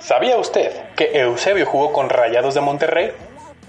¿Sabía 0.00 0.36
usted 0.36 0.70
que 0.96 1.10
Eusebio 1.20 1.66
jugó 1.66 1.92
con 1.92 2.08
Rayados 2.08 2.54
de 2.54 2.60
Monterrey? 2.60 3.12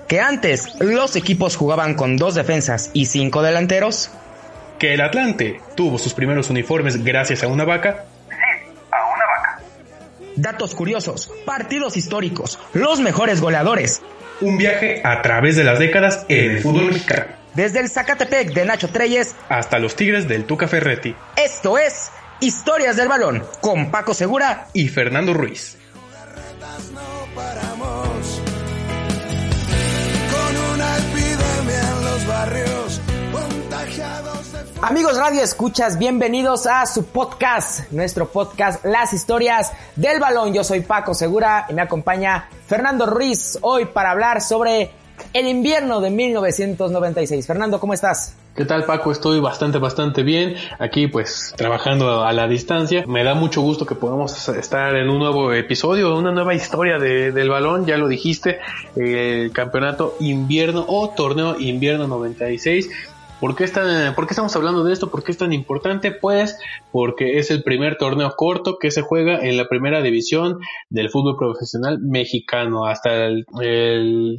Que 0.07 0.19
antes 0.19 0.75
los 0.79 1.15
equipos 1.15 1.55
jugaban 1.55 1.95
con 1.95 2.17
dos 2.17 2.35
defensas 2.35 2.91
y 2.93 3.05
cinco 3.05 3.41
delanteros. 3.41 4.11
Que 4.79 4.93
el 4.93 5.01
Atlante 5.01 5.61
tuvo 5.75 5.97
sus 5.97 6.13
primeros 6.13 6.49
uniformes 6.49 7.03
gracias 7.03 7.43
a 7.43 7.47
una 7.47 7.65
vaca. 7.65 8.05
Sí, 8.29 8.35
a 8.91 9.13
una 9.15 9.25
vaca. 9.25 9.59
Datos 10.35 10.75
curiosos, 10.75 11.31
partidos 11.45 11.97
históricos, 11.97 12.59
los 12.73 12.99
mejores 12.99 13.41
goleadores. 13.41 14.01
Un 14.41 14.57
viaje 14.57 15.01
a 15.03 15.21
través 15.21 15.55
de 15.55 15.63
las 15.63 15.79
décadas 15.79 16.25
en 16.27 16.51
el 16.51 16.61
fútbol 16.61 16.85
mexicano. 16.85 17.25
Desde 17.53 17.79
el 17.79 17.89
Zacatepec 17.89 18.51
de 18.53 18.65
Nacho 18.65 18.89
Treyes 18.89 19.35
hasta 19.47 19.77
los 19.77 19.95
Tigres 19.95 20.27
del 20.27 20.45
Tuca 20.45 20.67
Ferretti. 20.67 21.15
Esto 21.35 21.77
es 21.77 22.11
Historias 22.39 22.97
del 22.97 23.07
Balón 23.07 23.43
con 23.61 23.89
Paco 23.89 24.13
Segura 24.13 24.67
y 24.73 24.89
Fernando 24.89 25.33
Ruiz. 25.33 25.77
Amigos 34.81 35.17
Radio 35.17 35.41
Escuchas, 35.41 35.97
bienvenidos 35.97 36.67
a 36.67 36.85
su 36.85 37.05
podcast, 37.05 37.89
nuestro 37.91 38.27
podcast 38.27 38.83
Las 38.83 39.13
Historias 39.13 39.71
del 39.95 40.19
Balón. 40.19 40.53
Yo 40.53 40.63
soy 40.63 40.81
Paco 40.81 41.13
Segura 41.13 41.67
y 41.69 41.73
me 41.73 41.81
acompaña 41.81 42.49
Fernando 42.67 43.05
Ruiz 43.05 43.57
hoy 43.61 43.85
para 43.85 44.11
hablar 44.11 44.41
sobre 44.41 44.91
el 45.33 45.47
invierno 45.47 46.01
de 46.01 46.09
1996. 46.09 47.45
Fernando, 47.45 47.79
¿cómo 47.79 47.93
estás? 47.93 48.35
¿Qué 48.55 48.65
tal 48.65 48.85
Paco? 48.85 49.11
Estoy 49.11 49.39
bastante, 49.39 49.79
bastante 49.79 50.21
bien. 50.21 50.55
Aquí 50.77 51.07
pues 51.07 51.53
trabajando 51.57 52.23
a 52.23 52.31
la 52.33 52.47
distancia. 52.47 53.03
Me 53.07 53.23
da 53.23 53.33
mucho 53.33 53.61
gusto 53.61 53.85
que 53.85 53.95
podamos 53.95 54.47
estar 54.49 54.95
en 54.95 55.09
un 55.09 55.17
nuevo 55.17 55.51
episodio, 55.53 56.15
una 56.15 56.31
nueva 56.31 56.53
historia 56.53 56.99
del 56.99 57.49
balón. 57.49 57.87
Ya 57.87 57.97
lo 57.97 58.07
dijiste, 58.07 58.59
el 58.95 59.51
campeonato 59.51 60.15
invierno 60.19 60.85
o 60.87 61.09
torneo 61.09 61.59
invierno 61.59 62.07
96 62.07 62.89
¿Por 63.43 63.57
qué, 63.57 63.65
¿Por 64.15 64.25
qué 64.25 64.31
estamos 64.31 64.55
hablando 64.55 64.85
de 64.85 64.93
esto? 64.93 65.11
¿Por 65.11 65.21
qué 65.21 65.33
es 65.33 65.37
tan 65.37 65.51
importante? 65.51 66.13
Pues 66.13 66.57
porque 66.93 67.39
es 67.39 67.51
el 67.51 67.61
primer 67.61 67.97
torneo 67.97 68.31
corto 68.37 68.77
que 68.79 68.89
se 68.89 69.01
juega 69.01 69.45
en 69.45 69.57
la 69.57 69.67
primera 69.67 70.01
división 70.01 70.59
del 70.89 71.09
fútbol 71.09 71.35
profesional 71.35 71.99
mexicano. 71.99 72.85
Hasta 72.85 73.25
el, 73.25 73.45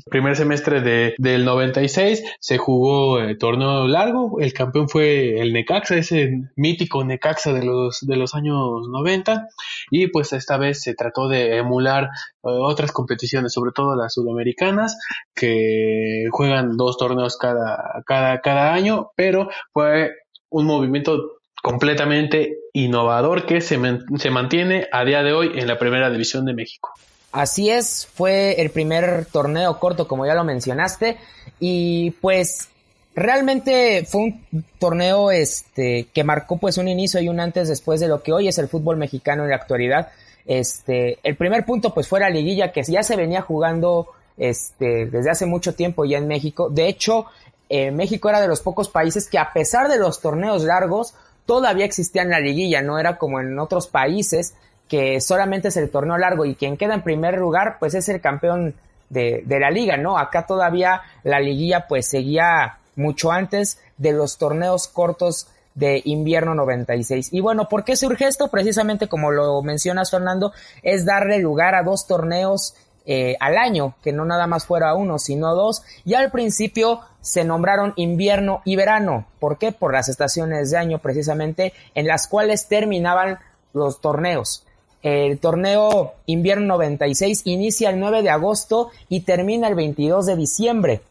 primer 0.09 0.37
semestre 0.37 0.81
de, 0.81 1.15
del 1.19 1.45
96 1.45 2.23
se 2.41 2.57
jugó 2.57 3.19
el 3.19 3.37
torneo 3.37 3.87
largo. 3.89 4.41
El 4.41 4.55
campeón 4.55 4.89
fue 4.89 5.39
el 5.39 5.53
Necaxa, 5.53 5.97
ese 5.97 6.31
mítico 6.57 7.05
Necaxa 7.05 7.53
de 7.53 7.63
los, 7.63 8.07
de 8.07 8.17
los 8.17 8.35
años 8.35 8.89
90. 8.89 9.49
Y 9.91 10.07
pues 10.07 10.33
esta 10.33 10.57
vez 10.57 10.81
se 10.81 10.95
trató 10.95 11.29
de 11.29 11.59
emular 11.59 12.05
eh, 12.05 12.09
otras 12.43 12.93
competiciones, 12.93 13.53
sobre 13.53 13.73
todo 13.73 13.97
las 13.97 14.15
sudamericanas, 14.15 14.99
que 15.35 16.27
juegan 16.31 16.77
dos 16.77 16.99
torneos 16.99 17.37
cada, 17.37 18.03
cada, 18.07 18.41
cada 18.41 18.73
año, 18.75 18.94
pero 19.17 19.49
fue 19.73 20.11
un 20.51 20.67
movimiento 20.67 21.39
completamente 21.63 22.59
innovador 22.73 23.47
que 23.47 23.61
se, 23.61 23.79
se 24.19 24.31
mantiene 24.31 24.87
a 24.93 25.05
día 25.05 25.23
de 25.23 25.33
hoy 25.33 25.53
en 25.55 25.67
la 25.67 25.79
Primera 25.79 26.11
División 26.11 26.45
de 26.45 26.55
México. 26.55 26.91
Así 27.33 27.69
es, 27.69 28.07
fue 28.15 28.61
el 28.61 28.71
primer 28.71 29.27
torneo 29.27 29.81
corto, 29.81 30.07
como 30.07 30.25
ya 30.25 30.35
lo 30.35 30.45
mencionaste, 30.45 31.17
y 31.59 32.13
pues 32.21 32.69
realmente 33.15 34.05
fue 34.07 34.21
un 34.23 34.45
torneo 34.79 35.31
este 35.31 36.09
que 36.13 36.25
marcó 36.25 36.59
pues 36.59 36.79
un 36.79 36.89
inicio 36.89 37.21
y 37.21 37.29
un 37.29 37.41
antes 37.41 37.69
después 37.69 38.01
de 38.01 38.09
lo 38.09 38.23
que 38.23 38.33
hoy 38.33 38.49
es 38.49 38.59
el 38.59 38.69
fútbol 38.69 38.97
mexicano 38.97 39.45
en 39.45 39.51
la 39.51 39.57
actualidad. 39.57 40.11
Este, 40.47 41.19
el 41.23 41.37
primer 41.37 41.65
punto 41.65 41.95
pues 41.95 42.07
fue 42.07 42.21
la 42.21 42.31
liguilla 42.31 42.73
que 42.73 42.83
ya 42.83 43.03
se 43.03 43.17
venía 43.17 43.41
jugando 43.41 44.09
este, 44.37 45.07
desde 45.07 45.31
hace 45.31 45.47
mucho 45.47 45.75
tiempo 45.75 46.05
ya 46.05 46.19
en 46.19 46.29
México. 46.29 46.69
De 46.71 46.89
hecho, 46.89 47.27
eh, 47.69 47.91
México 47.91 48.29
era 48.29 48.41
de 48.41 48.49
los 48.49 48.61
pocos 48.61 48.89
países 48.89 49.29
que 49.29 49.39
a 49.39 49.53
pesar 49.53 49.89
de 49.89 49.99
los 49.99 50.21
torneos 50.21 50.65
largos, 50.65 51.15
todavía 51.47 51.85
existía 51.85 52.23
en 52.23 52.31
la 52.31 52.41
liguilla, 52.41 52.83
no 52.83 52.99
era 52.99 53.19
como 53.19 53.41
en 53.41 53.59
otros 53.59 53.87
países 53.87 54.55
que 54.89 55.21
solamente 55.21 55.69
es 55.69 55.77
el 55.77 55.91
torneo 55.91 56.19
largo 56.19 56.45
y 56.45 56.55
quien 56.55 56.77
queda 56.77 56.95
en 56.95 57.03
primer 57.03 57.39
lugar 57.39 57.77
pues 57.79 57.95
es 57.95 58.09
el 58.09 58.21
campeón 58.21 58.75
de, 59.09 59.43
de 59.45 59.61
la 59.61 59.71
liga, 59.71 59.97
¿no? 59.97 60.19
Acá 60.19 60.47
todavía 60.47 61.03
la 61.23 61.41
liguilla 61.41 61.87
pues 61.89 62.07
seguía 62.07 62.79
mucho 62.97 63.33
antes 63.33 63.81
de 63.97 64.13
los 64.13 64.39
torneos 64.39 64.89
cortos 64.89 65.49
de 65.75 66.01
invierno 66.05 66.55
96. 66.55 67.33
Y 67.33 67.41
bueno, 67.41 67.69
¿por 67.69 67.85
qué 67.85 67.97
surge 67.97 68.27
esto? 68.27 68.49
Precisamente 68.49 69.09
como 69.09 69.31
lo 69.31 69.61
mencionas 69.63 70.11
Fernando, 70.11 70.53
es 70.83 71.05
darle 71.05 71.39
lugar 71.41 71.75
a 71.75 71.83
dos 71.83 72.07
torneos 72.07 72.75
eh, 73.07 73.37
al 73.41 73.59
año, 73.59 73.95
que 74.03 74.13
no 74.13 74.25
nada 74.25 74.47
más 74.47 74.67
fuera 74.67 74.95
uno, 74.95 75.19
sino 75.19 75.55
dos. 75.55 75.83
Y 76.05 76.15
al 76.15 76.31
principio 76.31 77.01
se 77.21 77.45
nombraron 77.45 77.93
invierno 77.97 78.63
y 78.65 78.77
verano. 78.77 79.27
¿Por 79.39 79.59
qué? 79.59 79.73
Por 79.73 79.93
las 79.93 80.09
estaciones 80.09 80.71
de 80.71 80.79
año 80.79 80.99
precisamente 80.99 81.73
en 81.95 82.07
las 82.07 82.27
cuales 82.27 82.67
terminaban 82.67 83.39
los 83.73 84.01
torneos. 84.01 84.65
El 85.03 85.39
torneo 85.39 86.15
invierno 86.25 86.65
96 86.77 87.43
inicia 87.45 87.91
el 87.91 88.01
9 88.01 88.23
de 88.23 88.31
agosto 88.31 88.91
y 89.11 89.21
termina 89.21 89.69
el 89.69 89.75
22 89.75 90.25
de 90.25 90.37
diciembre. 90.37 91.03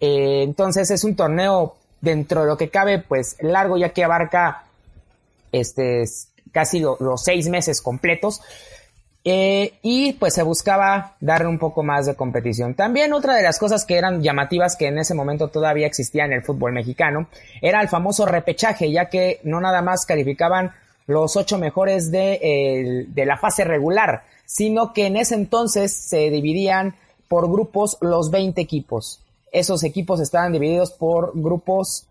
Eh, 0.00 0.42
entonces 0.42 0.90
es 0.90 1.02
un 1.02 1.16
torneo 1.16 1.76
dentro 2.02 2.42
de 2.42 2.48
lo 2.48 2.58
que 2.58 2.68
cabe, 2.68 2.98
pues 2.98 3.36
largo 3.40 3.78
ya 3.78 3.90
que 3.90 4.04
abarca 4.04 4.64
este, 5.50 6.04
casi 6.50 6.80
los 6.80 7.22
seis 7.24 7.48
meses 7.48 7.80
completos. 7.80 8.42
Eh, 9.24 9.74
y 9.82 10.14
pues 10.14 10.34
se 10.34 10.42
buscaba 10.42 11.14
darle 11.20 11.46
un 11.46 11.58
poco 11.58 11.84
más 11.84 12.06
de 12.06 12.16
competición. 12.16 12.74
También 12.74 13.12
otra 13.12 13.36
de 13.36 13.42
las 13.42 13.58
cosas 13.58 13.84
que 13.84 13.96
eran 13.96 14.20
llamativas 14.20 14.74
que 14.74 14.88
en 14.88 14.98
ese 14.98 15.14
momento 15.14 15.48
todavía 15.48 15.86
existía 15.86 16.24
en 16.24 16.32
el 16.32 16.42
fútbol 16.42 16.72
mexicano 16.72 17.28
era 17.60 17.80
el 17.80 17.88
famoso 17.88 18.26
repechaje, 18.26 18.90
ya 18.90 19.08
que 19.08 19.40
no 19.44 19.60
nada 19.60 19.80
más 19.80 20.06
calificaban 20.06 20.72
los 21.06 21.36
ocho 21.36 21.56
mejores 21.58 22.10
de, 22.10 23.06
de 23.08 23.26
la 23.26 23.36
fase 23.36 23.64
regular, 23.64 24.24
sino 24.44 24.92
que 24.92 25.06
en 25.06 25.16
ese 25.16 25.36
entonces 25.36 25.92
se 25.94 26.30
dividían 26.30 26.96
por 27.28 27.48
grupos 27.50 27.98
los 28.00 28.30
20 28.30 28.60
equipos. 28.60 29.20
Esos 29.52 29.84
equipos 29.84 30.20
estaban 30.20 30.52
divididos 30.52 30.92
por 30.92 31.32
grupos 31.34 32.06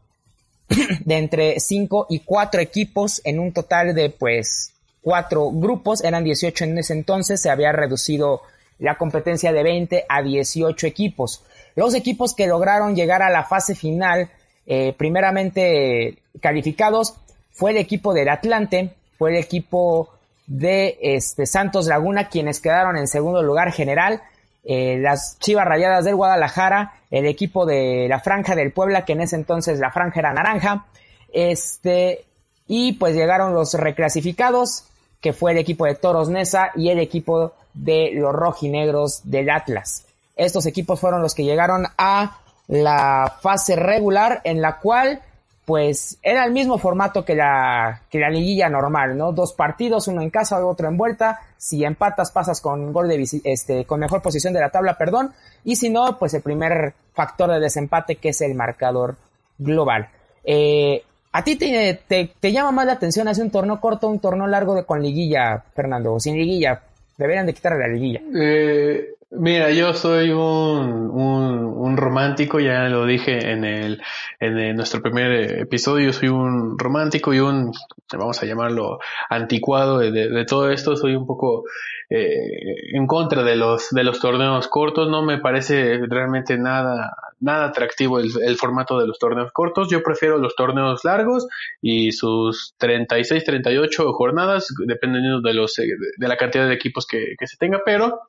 de 1.05 1.17
entre 1.17 1.59
5 1.59 2.07
y 2.09 2.19
4 2.19 2.61
equipos 2.61 3.21
en 3.25 3.39
un 3.39 3.51
total 3.51 3.93
de 3.93 4.09
pues 4.09 4.73
4 5.01 5.51
grupos, 5.51 6.03
eran 6.03 6.23
18 6.23 6.65
en 6.65 6.77
ese 6.77 6.93
entonces, 6.93 7.41
se 7.41 7.49
había 7.49 7.71
reducido 7.71 8.41
la 8.79 8.97
competencia 8.97 9.51
de 9.53 9.63
20 9.63 10.05
a 10.07 10.21
18 10.21 10.87
equipos. 10.87 11.43
Los 11.75 11.93
equipos 11.95 12.33
que 12.33 12.47
lograron 12.47 12.95
llegar 12.95 13.21
a 13.21 13.29
la 13.29 13.43
fase 13.43 13.75
final, 13.75 14.29
eh, 14.65 14.93
primeramente 14.97 16.17
calificados, 16.41 17.15
fue 17.51 17.71
el 17.71 17.77
equipo 17.77 18.13
del 18.13 18.29
Atlante, 18.29 18.91
fue 19.17 19.31
el 19.31 19.37
equipo 19.37 20.09
de 20.47 20.97
este, 21.01 21.45
Santos 21.45 21.87
Laguna, 21.87 22.27
quienes 22.29 22.59
quedaron 22.59 22.97
en 22.97 23.07
segundo 23.07 23.41
lugar 23.43 23.71
general, 23.71 24.21
eh, 24.63 24.97
las 24.99 25.39
Chivas 25.39 25.65
Rayadas 25.65 26.05
del 26.05 26.15
Guadalajara, 26.15 26.93
el 27.09 27.25
equipo 27.25 27.65
de 27.65 28.07
la 28.09 28.19
Franja 28.19 28.55
del 28.55 28.71
Puebla, 28.71 29.05
que 29.05 29.13
en 29.13 29.21
ese 29.21 29.35
entonces 29.35 29.79
la 29.79 29.91
franja 29.91 30.19
era 30.19 30.33
naranja, 30.33 30.85
este, 31.33 32.25
y 32.67 32.93
pues 32.93 33.15
llegaron 33.15 33.53
los 33.53 33.73
reclasificados, 33.73 34.85
que 35.21 35.33
fue 35.33 35.51
el 35.51 35.59
equipo 35.59 35.85
de 35.85 35.95
Toros 35.95 36.29
Nesa 36.29 36.71
y 36.75 36.89
el 36.89 36.99
equipo 36.99 37.53
de 37.73 38.11
los 38.13 38.33
rojinegros 38.33 39.21
del 39.23 39.49
Atlas. 39.49 40.05
Estos 40.35 40.65
equipos 40.65 40.99
fueron 40.99 41.21
los 41.21 41.35
que 41.35 41.43
llegaron 41.43 41.85
a 41.97 42.39
la 42.67 43.37
fase 43.41 43.75
regular 43.75 44.41
en 44.43 44.61
la 44.61 44.79
cual 44.79 45.21
pues 45.65 46.17
era 46.23 46.43
el 46.43 46.51
mismo 46.51 46.77
formato 46.79 47.23
que 47.23 47.35
la, 47.35 48.01
que 48.09 48.19
la 48.19 48.29
liguilla 48.29 48.67
normal, 48.67 49.17
¿no? 49.17 49.31
Dos 49.31 49.53
partidos, 49.53 50.07
uno 50.07 50.21
en 50.21 50.29
casa, 50.29 50.65
otro 50.65 50.87
en 50.87 50.97
vuelta. 50.97 51.39
Si 51.57 51.85
empatas, 51.85 52.31
pasas 52.31 52.59
con 52.59 52.91
gol 52.91 53.07
de 53.07 53.41
este, 53.43 53.85
con 53.85 53.99
mejor 53.99 54.21
posición 54.21 54.53
de 54.53 54.59
la 54.59 54.69
tabla, 54.69 54.97
perdón. 54.97 55.31
Y 55.63 55.75
si 55.75 55.89
no, 55.89 56.17
pues 56.17 56.33
el 56.33 56.41
primer 56.41 56.93
factor 57.13 57.51
de 57.51 57.59
desempate 57.59 58.15
que 58.15 58.29
es 58.29 58.41
el 58.41 58.55
marcador 58.55 59.15
global. 59.59 60.09
Eh, 60.43 61.03
¿A 61.33 61.43
ti 61.43 61.55
te, 61.55 61.99
te, 62.39 62.51
llama 62.51 62.71
más 62.71 62.85
la 62.85 62.93
atención 62.93 63.27
hacer 63.27 63.45
un 63.45 63.51
torneo 63.51 63.79
corto 63.79 64.07
o 64.07 64.09
un 64.09 64.19
torneo 64.19 64.47
largo 64.47 64.85
con 64.85 65.01
liguilla, 65.01 65.63
Fernando? 65.73 66.13
O 66.13 66.19
sin 66.19 66.35
liguilla. 66.35 66.81
Deberían 67.17 67.45
de 67.45 67.53
quitarle 67.53 67.79
la 67.79 67.87
liguilla. 67.87 68.21
Eh, 68.35 69.13
mira, 69.31 69.71
yo 69.71 69.93
soy 69.93 70.31
un, 70.31 71.09
un, 71.11 71.97
romántico, 71.97 72.59
ya 72.59 72.87
lo 72.89 73.05
dije 73.05 73.51
en, 73.51 73.63
el, 73.63 74.01
en 74.39 74.75
nuestro 74.75 75.01
primer 75.01 75.59
episodio, 75.59 76.13
soy 76.13 76.29
un 76.29 76.77
romántico 76.79 77.33
y 77.33 77.39
un, 77.39 77.71
vamos 78.17 78.41
a 78.41 78.45
llamarlo, 78.45 78.99
anticuado 79.29 79.99
de, 79.99 80.11
de 80.11 80.45
todo 80.45 80.71
esto. 80.71 80.95
Soy 80.95 81.15
un 81.15 81.25
poco 81.25 81.65
eh, 82.09 82.93
en 82.93 83.07
contra 83.07 83.41
de 83.41 83.55
los, 83.55 83.89
de 83.91 84.03
los 84.03 84.19
torneos 84.19 84.67
cortos. 84.67 85.09
No 85.09 85.23
me 85.23 85.37
parece 85.39 85.97
realmente 86.09 86.57
nada, 86.57 87.15
nada 87.39 87.65
atractivo 87.67 88.19
el, 88.19 88.29
el, 88.43 88.57
formato 88.57 88.99
de 88.99 89.07
los 89.07 89.17
torneos 89.17 89.51
cortos. 89.53 89.89
Yo 89.89 90.03
prefiero 90.03 90.37
los 90.37 90.55
torneos 90.55 91.05
largos 91.05 91.47
y 91.81 92.11
sus 92.11 92.73
36, 92.77 93.45
38 93.45 94.11
jornadas, 94.13 94.73
dependiendo 94.85 95.41
de, 95.41 95.53
los, 95.53 95.75
de 95.75 96.27
la 96.27 96.35
cantidad 96.35 96.67
de 96.67 96.73
equipos 96.73 97.07
que, 97.07 97.35
que 97.39 97.47
se 97.47 97.57
tenga, 97.57 97.81
pero 97.85 98.19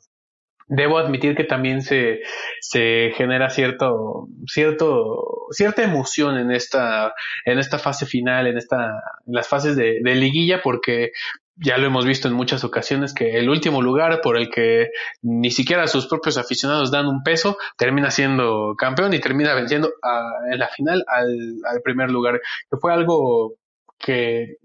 debo 0.74 0.98
admitir 0.98 1.34
que 1.34 1.44
también 1.44 1.82
se, 1.82 2.20
se 2.60 3.12
genera 3.14 3.50
cierto, 3.50 4.28
cierto, 4.46 5.46
cierta 5.50 5.82
emoción 5.82 6.38
en 6.38 6.50
esta, 6.50 7.12
en 7.44 7.58
esta 7.58 7.78
fase 7.78 8.06
final, 8.06 8.46
en 8.46 8.56
esta, 8.56 9.02
en 9.26 9.34
las 9.34 9.48
fases 9.48 9.76
de, 9.76 10.00
de 10.02 10.14
liguilla, 10.14 10.62
porque 10.62 11.12
ya 11.56 11.76
lo 11.76 11.86
hemos 11.86 12.06
visto 12.06 12.26
en 12.26 12.34
muchas 12.34 12.64
ocasiones 12.64 13.12
que 13.12 13.38
el 13.38 13.50
último 13.50 13.82
lugar 13.82 14.20
por 14.22 14.38
el 14.38 14.48
que 14.48 14.88
ni 15.20 15.50
siquiera 15.50 15.86
sus 15.86 16.06
propios 16.06 16.38
aficionados 16.38 16.90
dan 16.90 17.06
un 17.06 17.22
peso 17.22 17.58
termina 17.76 18.10
siendo 18.10 18.74
campeón 18.76 19.12
y 19.12 19.20
termina 19.20 19.54
venciendo 19.54 19.92
en 20.50 20.58
la 20.58 20.69
final 20.69 21.04
al, 21.06 21.58
al, 21.70 21.82
primer 21.82 22.10
lugar 22.10 22.40
que 22.70 22.78
fue 22.78 22.94
algo 22.94 23.56
que 23.98 24.56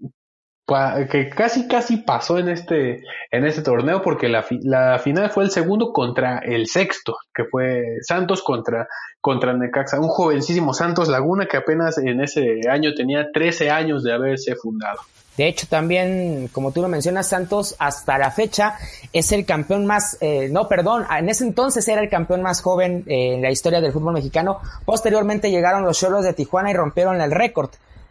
que 1.10 1.30
casi 1.30 1.66
casi 1.66 1.98
pasó 1.98 2.38
en 2.38 2.48
este 2.48 3.02
en 3.30 3.46
este 3.46 3.62
torneo 3.62 4.02
porque 4.02 4.28
la, 4.28 4.44
la 4.62 4.98
final 4.98 5.30
fue 5.30 5.44
el 5.44 5.50
segundo 5.50 5.92
contra 5.92 6.38
el 6.38 6.66
sexto 6.66 7.16
que 7.34 7.44
fue 7.44 7.98
Santos 8.02 8.42
contra 8.42 8.86
contra 9.20 9.54
Necaxa 9.54 9.98
un 9.98 10.08
jovencísimo 10.08 10.74
Santos 10.74 11.08
Laguna 11.08 11.46
que 11.46 11.56
apenas 11.56 11.96
en 11.98 12.20
ese 12.20 12.60
año 12.70 12.92
tenía 12.94 13.32
13 13.32 13.70
años 13.70 14.02
de 14.02 14.12
haberse 14.12 14.54
fundado 14.56 14.98
de 15.38 15.46
hecho, 15.46 15.68
también, 15.68 16.48
como 16.50 16.72
tú 16.72 16.82
lo 16.82 16.88
mencionas, 16.88 17.28
Santos 17.28 17.76
hasta 17.78 18.18
la 18.18 18.32
fecha 18.32 18.74
es 19.12 19.30
el 19.30 19.46
campeón 19.46 19.86
más, 19.86 20.18
eh, 20.20 20.48
no, 20.50 20.66
perdón, 20.66 21.06
en 21.16 21.28
ese 21.28 21.44
entonces 21.44 21.86
era 21.86 22.02
el 22.02 22.08
campeón 22.08 22.42
más 22.42 22.60
joven 22.60 23.04
eh, 23.06 23.34
en 23.34 23.42
la 23.42 23.52
historia 23.52 23.80
del 23.80 23.92
fútbol 23.92 24.14
mexicano. 24.14 24.58
Posteriormente 24.84 25.52
llegaron 25.52 25.84
los 25.84 25.96
Cholos 25.96 26.24
de 26.24 26.32
Tijuana 26.32 26.72
y 26.72 26.74
rompieron 26.74 27.20
el 27.20 27.30
récord. 27.30 27.70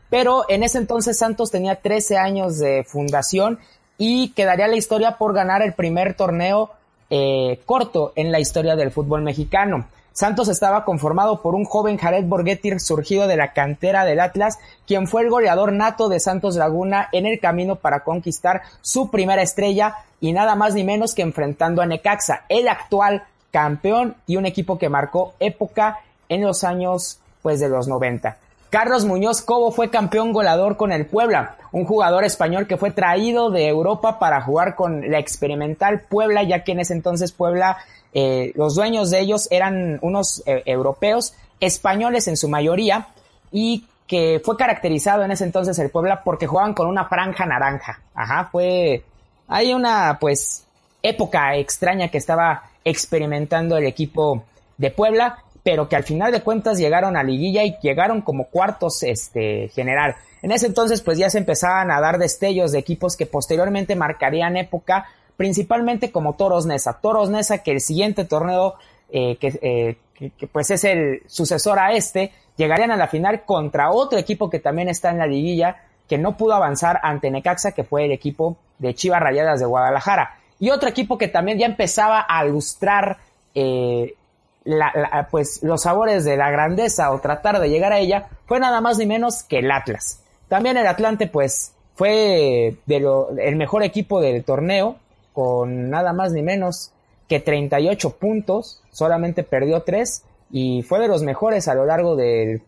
Pero 0.10 0.46
en 0.50 0.64
ese 0.64 0.78
entonces 0.78 1.18
Santos 1.18 1.52
tenía 1.52 1.76
13 1.76 2.18
años 2.18 2.58
de 2.58 2.84
fundación 2.84 3.60
y 3.98 4.30
quedaría 4.30 4.68
la 4.68 4.76
historia 4.76 5.18
por 5.18 5.34
ganar 5.34 5.62
el 5.62 5.74
primer 5.74 6.14
torneo 6.14 6.72
eh, 7.10 7.60
corto 7.66 8.14
en 8.16 8.32
la 8.32 8.40
historia 8.40 8.76
del 8.76 8.92
fútbol 8.92 9.22
mexicano. 9.22 9.88
Santos 10.18 10.50
estaba 10.50 10.84
conformado 10.84 11.44
por 11.44 11.54
un 11.54 11.64
joven 11.64 11.98
Jared 11.98 12.26
Borghetti 12.26 12.80
surgido 12.80 13.28
de 13.28 13.38
la 13.38 13.54
cantera 13.54 14.04
del 14.04 14.20
Atlas, 14.20 14.58
quien 14.88 15.08
fue 15.08 15.22
el 15.22 15.30
goleador 15.30 15.74
nato 15.74 16.10
de 16.10 16.20
Santos 16.20 16.56
Laguna 16.56 17.08
en 17.12 17.28
el 17.28 17.40
camino 17.40 17.76
para 17.76 18.04
conquistar 18.04 18.64
su 18.82 19.12
primera 19.12 19.44
estrella 19.44 19.94
y 20.20 20.34
nada 20.34 20.56
más 20.56 20.74
ni 20.74 20.84
menos 20.84 21.14
que 21.14 21.22
enfrentando 21.22 21.84
a 21.84 21.86
Necaxa, 21.86 22.46
el 22.50 22.68
actual 22.68 23.26
campeón 23.52 24.16
y 24.26 24.38
un 24.38 24.48
equipo 24.48 24.80
que 24.80 24.90
marcó 24.90 25.36
época 25.40 26.00
en 26.30 26.42
los 26.42 26.64
años 26.64 27.20
pues 27.44 27.60
de 27.60 27.70
los 27.70 27.88
90. 27.88 28.38
Carlos 28.70 29.06
Muñoz 29.06 29.42
Cobo 29.42 29.72
fue 29.72 29.90
campeón 29.90 30.34
goleador 30.34 30.76
con 30.76 30.92
el 30.92 31.06
Puebla, 31.06 31.56
un 31.72 31.86
jugador 31.86 32.26
español 32.26 32.68
que 32.68 32.78
fue 32.78 32.92
traído 32.92 33.50
de 33.50 33.68
Europa 33.68 34.20
para 34.20 34.42
jugar 34.42 34.76
con 34.76 35.10
la 35.10 35.20
experimental 35.20 36.02
Puebla, 36.02 36.44
ya 36.44 36.64
que 36.64 36.74
en 36.74 36.82
ese 36.82 36.94
entonces 36.94 37.32
Puebla 37.32 37.78
eh, 38.14 38.52
los 38.56 38.76
dueños 38.76 39.10
de 39.10 39.20
ellos 39.20 39.48
eran 39.52 40.00
unos 40.02 40.44
eh, 40.46 40.64
europeos, 40.66 41.34
españoles 41.60 42.28
en 42.28 42.36
su 42.36 42.50
mayoría, 42.50 43.08
y 43.52 43.86
que 44.08 44.42
fue 44.44 44.58
caracterizado 44.58 45.24
en 45.24 45.32
ese 45.32 45.44
entonces 45.44 45.78
el 45.80 45.90
Puebla 45.90 46.24
porque 46.24 46.48
jugaban 46.48 46.74
con 46.74 46.88
una 46.88 47.06
franja 47.06 47.46
naranja. 47.46 48.02
Ajá, 48.16 48.50
fue, 48.52 49.04
hay 49.48 49.74
una 49.74 50.18
pues 50.20 50.66
época 51.04 51.56
extraña 51.56 52.10
que 52.10 52.18
estaba 52.18 52.64
experimentando 52.84 53.78
el 53.78 53.86
equipo 53.86 54.44
de 54.78 54.92
Puebla, 54.92 55.44
pero 55.68 55.90
que 55.90 55.98
al 55.98 56.06
final 56.06 56.32
de 56.32 56.44
cuentas 56.44 56.78
llegaron 56.78 57.18
a 57.18 57.24
liguilla 57.24 57.66
y 57.66 57.76
llegaron 57.82 58.22
como 58.22 58.46
cuartos 58.46 59.04
este 59.04 59.68
general. 59.76 60.16
En 60.42 60.54
ese 60.54 60.68
entonces 60.68 61.02
pues 61.02 61.18
ya 61.18 61.30
se 61.30 61.40
empezaban 61.40 61.92
a 61.92 62.00
dar 62.00 62.20
destellos 62.20 62.72
de 62.72 62.80
equipos 62.80 63.18
que 63.18 63.26
posteriormente 63.26 63.94
marcarían 63.98 64.56
época 64.56 65.08
principalmente 65.36 66.10
como 66.10 66.36
Toros 66.36 66.66
Nesa. 66.66 67.02
Toros 67.02 67.30
Nesa 67.30 67.58
que 67.64 67.72
el 67.72 67.82
siguiente 67.82 68.24
torneo 68.24 68.76
eh, 69.10 69.38
eh, 69.42 69.98
que, 70.14 70.48
pues 70.48 70.72
es 70.72 70.86
el 70.86 71.24
sucesor 71.28 71.80
a 71.80 71.92
este, 71.92 72.32
llegarían 72.56 72.92
a 72.92 72.96
la 72.96 73.10
final 73.10 73.44
contra 73.44 73.92
otro 73.92 74.18
equipo 74.18 74.50
que 74.50 74.60
también 74.60 74.88
está 74.88 75.10
en 75.10 75.18
la 75.18 75.28
liguilla, 75.28 75.84
que 76.08 76.18
no 76.18 76.38
pudo 76.38 76.54
avanzar 76.54 77.02
ante 77.04 77.30
Necaxa, 77.30 77.74
que 77.74 77.84
fue 77.84 78.06
el 78.06 78.14
equipo 78.14 78.56
de 78.80 78.96
Chivas 78.96 79.20
Rayadas 79.20 79.60
de 79.60 79.66
Guadalajara. 79.66 80.40
Y 80.62 80.70
otro 80.70 80.88
equipo 80.88 81.18
que 81.18 81.28
también 81.28 81.60
ya 81.60 81.66
empezaba 81.66 82.22
a 82.22 82.46
lustrar 82.46 83.18
eh, 83.54 84.14
pues 85.32 85.62
los 85.64 85.84
sabores 85.84 86.26
de 86.26 86.38
la 86.38 86.52
grandeza 86.52 87.12
o 87.12 87.20
tratar 87.20 87.60
de 87.60 87.70
llegar 87.70 87.94
a 87.94 88.00
ella, 88.00 88.30
fue 88.46 88.60
nada 88.60 88.82
más 88.82 88.98
ni 88.98 89.06
menos 89.06 89.44
que 89.44 89.60
el 89.60 89.72
Atlas. 89.72 90.24
También 90.48 90.78
el 90.78 90.88
Atlante 90.88 91.28
pues 91.28 91.74
fue 91.96 92.78
de 92.86 93.00
lo, 93.00 93.38
el 93.38 93.56
mejor 93.56 93.84
equipo 93.84 94.22
del 94.22 94.44
torneo, 94.44 94.98
con 95.34 95.90
nada 95.90 96.14
más 96.14 96.32
ni 96.32 96.42
menos 96.42 96.92
que 97.28 97.40
38 97.40 98.18
puntos, 98.18 98.82
solamente 98.92 99.44
perdió 99.44 99.82
3 99.82 100.24
y 100.52 100.84
fue 100.84 101.00
de 101.00 101.08
los 101.08 101.24
mejores 101.24 101.68
a 101.68 101.76
lo 101.76 101.86
largo 101.86 102.16
del 102.16 102.62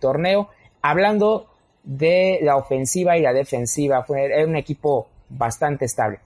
torneo. 0.00 0.48
Hablando 0.82 1.46
de 1.84 2.40
la 2.42 2.56
ofensiva 2.56 3.16
y 3.16 3.22
la 3.22 3.32
defensiva, 3.32 4.02
fue 4.04 4.44
un 4.44 4.56
equipo 4.56 5.08
bastante 5.28 5.84
estable. 5.84 6.18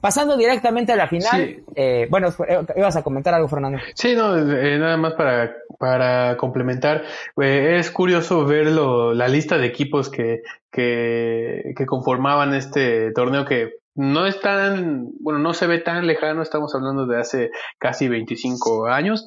Pasando 0.00 0.36
directamente 0.36 0.92
a 0.92 0.96
la 0.96 1.08
final, 1.08 1.62
eh, 1.74 2.06
bueno, 2.08 2.28
eh, 2.48 2.58
ibas 2.76 2.96
a 2.96 3.02
comentar 3.02 3.34
algo, 3.34 3.48
Fernando. 3.48 3.78
Sí, 3.94 4.14
no, 4.14 4.36
eh, 4.36 4.78
nada 4.78 4.96
más 4.96 5.12
para, 5.12 5.56
para 5.78 6.36
complementar. 6.36 7.04
es 7.36 7.90
curioso 7.90 8.46
ver 8.46 8.66
la 8.68 9.28
lista 9.28 9.58
de 9.58 9.66
equipos 9.66 10.08
que, 10.08 10.42
que, 10.70 11.74
que 11.76 11.86
conformaban 11.86 12.54
este 12.54 13.12
torneo 13.12 13.44
que 13.44 13.79
no 13.94 14.26
es 14.26 14.40
tan, 14.40 15.10
bueno, 15.20 15.40
no 15.40 15.52
se 15.52 15.66
ve 15.66 15.78
tan 15.78 16.06
lejano, 16.06 16.42
estamos 16.42 16.74
hablando 16.74 17.06
de 17.06 17.18
hace 17.18 17.50
casi 17.78 18.08
25 18.08 18.86
años, 18.86 19.26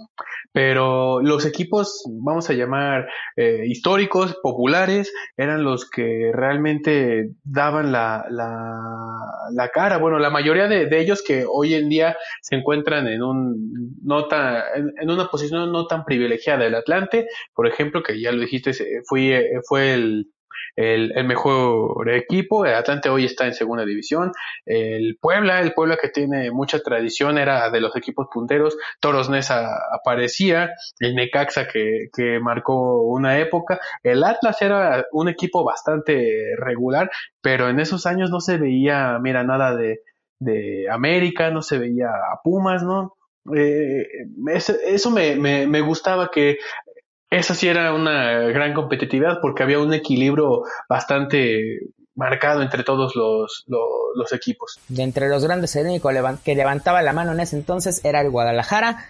pero 0.53 1.21
los 1.21 1.45
equipos, 1.45 2.03
vamos 2.21 2.49
a 2.49 2.53
llamar 2.53 3.07
eh, 3.35 3.63
históricos, 3.67 4.38
populares, 4.41 5.11
eran 5.35 5.63
los 5.63 5.89
que 5.89 6.31
realmente 6.33 7.31
daban 7.43 7.91
la, 7.91 8.25
la, 8.29 8.77
la 9.51 9.69
cara. 9.69 9.97
Bueno, 9.97 10.19
la 10.19 10.29
mayoría 10.29 10.67
de, 10.67 10.85
de, 10.85 11.01
ellos 11.01 11.23
que 11.25 11.45
hoy 11.49 11.73
en 11.73 11.89
día 11.89 12.15
se 12.41 12.55
encuentran 12.55 13.07
en 13.07 13.23
un 13.23 13.95
no 14.03 14.27
tan, 14.27 14.63
en, 14.99 15.09
una 15.09 15.27
posición 15.27 15.71
no 15.71 15.88
tan 15.88 16.05
privilegiada. 16.05 16.65
El 16.65 16.75
Atlante, 16.75 17.27
por 17.53 17.67
ejemplo, 17.67 18.03
que 18.03 18.21
ya 18.21 18.31
lo 18.31 18.41
dijiste, 18.41 18.73
fue, 19.07 19.49
fue 19.67 19.93
el 19.93 20.27
el, 20.75 21.12
mejor 21.25 22.10
equipo. 22.10 22.65
El 22.65 22.75
Atlante 22.75 23.10
hoy 23.10 23.25
está 23.25 23.46
en 23.46 23.53
segunda 23.53 23.86
división. 23.86 24.32
El 24.65 25.17
Puebla, 25.20 25.62
el 25.62 25.74
Puebla 25.74 25.98
que 26.01 26.10
tiene 26.10 26.51
mucha 26.51 26.79
tradición, 26.79 27.38
era 27.38 27.70
de 27.70 27.82
los 27.82 27.96
equipos 27.96 28.27
punteros. 28.32 28.77
Toros 29.00 29.29
Nesa 29.29 29.77
aparecía. 29.91 30.72
El 31.00 31.15
Necaxa 31.15 31.67
que, 31.67 32.08
que 32.15 32.39
marcó 32.39 33.01
una 33.03 33.39
época. 33.39 33.79
El 34.03 34.24
Atlas 34.24 34.62
era 34.62 35.05
un 35.12 35.29
equipo 35.29 35.63
bastante 35.63 36.55
regular, 36.58 37.10
pero 37.41 37.70
en 37.70 37.79
esos 37.79 38.05
años 38.05 38.29
no 38.29 38.39
se 38.39 38.58
veía, 38.58 39.17
mira, 39.22 39.43
nada 39.43 39.75
de, 39.75 40.01
de 40.39 40.89
América, 40.89 41.51
no 41.51 41.62
se 41.62 41.77
veía 41.77 42.10
a 42.10 42.39
Pumas, 42.43 42.84
¿no? 42.84 43.15
Eh, 43.55 44.08
eso, 44.48 45.12
me, 45.12 45.36
me, 45.36 45.82
gustaba 45.82 46.32
que 46.32 46.60
esa 47.39 47.55
sí 47.55 47.67
era 47.67 47.93
una 47.93 48.39
gran 48.49 48.73
competitividad 48.73 49.39
porque 49.41 49.63
había 49.63 49.79
un 49.79 49.93
equilibrio 49.93 50.63
bastante 50.87 51.79
marcado 52.15 52.61
entre 52.61 52.83
todos 52.83 53.15
los, 53.15 54.33
equipos. 54.33 54.79
De 54.87 55.03
entre 55.03 55.27
los 55.29 55.43
grandes, 55.43 55.75
el 55.75 55.87
único 55.87 56.09
que 56.43 56.55
levantaba 56.55 57.01
la 57.01 57.13
mano 57.13 57.31
en 57.31 57.39
ese 57.39 57.55
entonces 57.55 58.01
era 58.03 58.21
el 58.21 58.29
Guadalajara. 58.29 59.05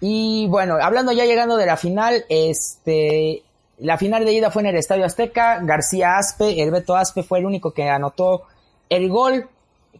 Y 0.00 0.46
bueno, 0.48 0.78
hablando 0.80 1.12
ya 1.12 1.26
llegando 1.26 1.56
de 1.56 1.66
la 1.66 1.76
final, 1.76 2.24
este, 2.28 3.42
la 3.78 3.98
final 3.98 4.24
de 4.24 4.32
ida 4.32 4.50
fue 4.50 4.62
en 4.62 4.68
el 4.68 4.76
Estadio 4.76 5.04
Azteca. 5.04 5.60
García 5.62 6.16
Aspe, 6.16 6.62
el 6.62 6.72
Aspe 6.88 7.22
fue 7.22 7.40
el 7.40 7.46
único 7.46 7.72
que 7.72 7.88
anotó 7.88 8.44
el 8.88 9.08
gol 9.08 9.48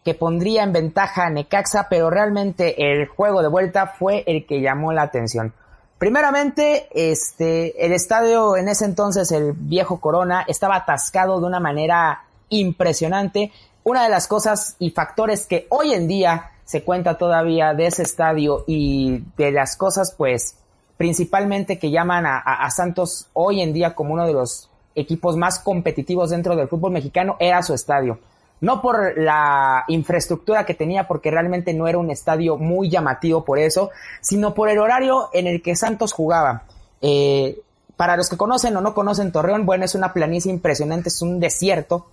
que 0.04 0.14
pondría 0.14 0.62
en 0.62 0.72
ventaja 0.72 1.26
a 1.26 1.30
Necaxa, 1.30 1.88
pero 1.90 2.08
realmente 2.08 2.90
el 2.90 3.08
juego 3.08 3.42
de 3.42 3.48
vuelta 3.48 3.86
fue 3.86 4.24
el 4.26 4.46
que 4.46 4.60
llamó 4.60 4.92
la 4.92 5.02
atención. 5.02 5.52
Primeramente, 5.98 6.88
este, 6.92 7.84
el 7.84 7.92
estadio 7.92 8.56
en 8.56 8.68
ese 8.68 8.84
entonces, 8.84 9.32
el 9.32 9.52
viejo 9.52 10.00
Corona, 10.00 10.44
estaba 10.46 10.76
atascado 10.76 11.40
de 11.40 11.46
una 11.46 11.58
manera 11.58 12.22
impresionante. 12.50 13.50
Una 13.82 14.04
de 14.04 14.08
las 14.08 14.28
cosas 14.28 14.76
y 14.78 14.90
factores 14.90 15.46
que 15.46 15.66
hoy 15.70 15.92
en 15.92 16.06
día 16.06 16.52
se 16.64 16.84
cuenta 16.84 17.18
todavía 17.18 17.74
de 17.74 17.86
ese 17.86 18.02
estadio 18.02 18.64
y 18.68 19.24
de 19.36 19.50
las 19.50 19.76
cosas, 19.76 20.14
pues, 20.16 20.56
principalmente 20.96 21.78
que 21.78 21.90
llaman 21.90 22.26
a, 22.26 22.70
Santos 22.70 23.28
hoy 23.32 23.60
en 23.60 23.72
día 23.72 23.94
como 23.94 24.14
uno 24.14 24.26
de 24.26 24.34
los 24.34 24.68
equipos 24.94 25.36
más 25.36 25.58
competitivos 25.58 26.30
dentro 26.30 26.54
del 26.54 26.68
fútbol 26.68 26.92
mexicano, 26.92 27.36
era 27.40 27.62
su 27.62 27.74
estadio. 27.74 28.18
No 28.60 28.82
por 28.82 29.16
la 29.16 29.84
infraestructura 29.88 30.66
que 30.66 30.74
tenía, 30.74 31.06
porque 31.06 31.30
realmente 31.30 31.74
no 31.74 31.86
era 31.86 31.98
un 31.98 32.10
estadio 32.10 32.56
muy 32.56 32.90
llamativo 32.90 33.44
por 33.44 33.58
eso, 33.58 33.90
sino 34.20 34.54
por 34.54 34.68
el 34.68 34.78
horario 34.78 35.28
en 35.32 35.46
el 35.46 35.62
que 35.62 35.76
Santos 35.76 36.12
jugaba. 36.12 36.64
Eh, 37.00 37.60
para 37.96 38.16
los 38.16 38.28
que 38.28 38.36
conocen 38.36 38.76
o 38.76 38.80
no 38.80 38.94
conocen 38.94 39.32
Torreón, 39.32 39.66
bueno, 39.66 39.84
es 39.84 39.94
una 39.94 40.12
planicie 40.12 40.52
impresionante, 40.52 41.08
es 41.08 41.20
un 41.22 41.40
desierto. 41.40 42.06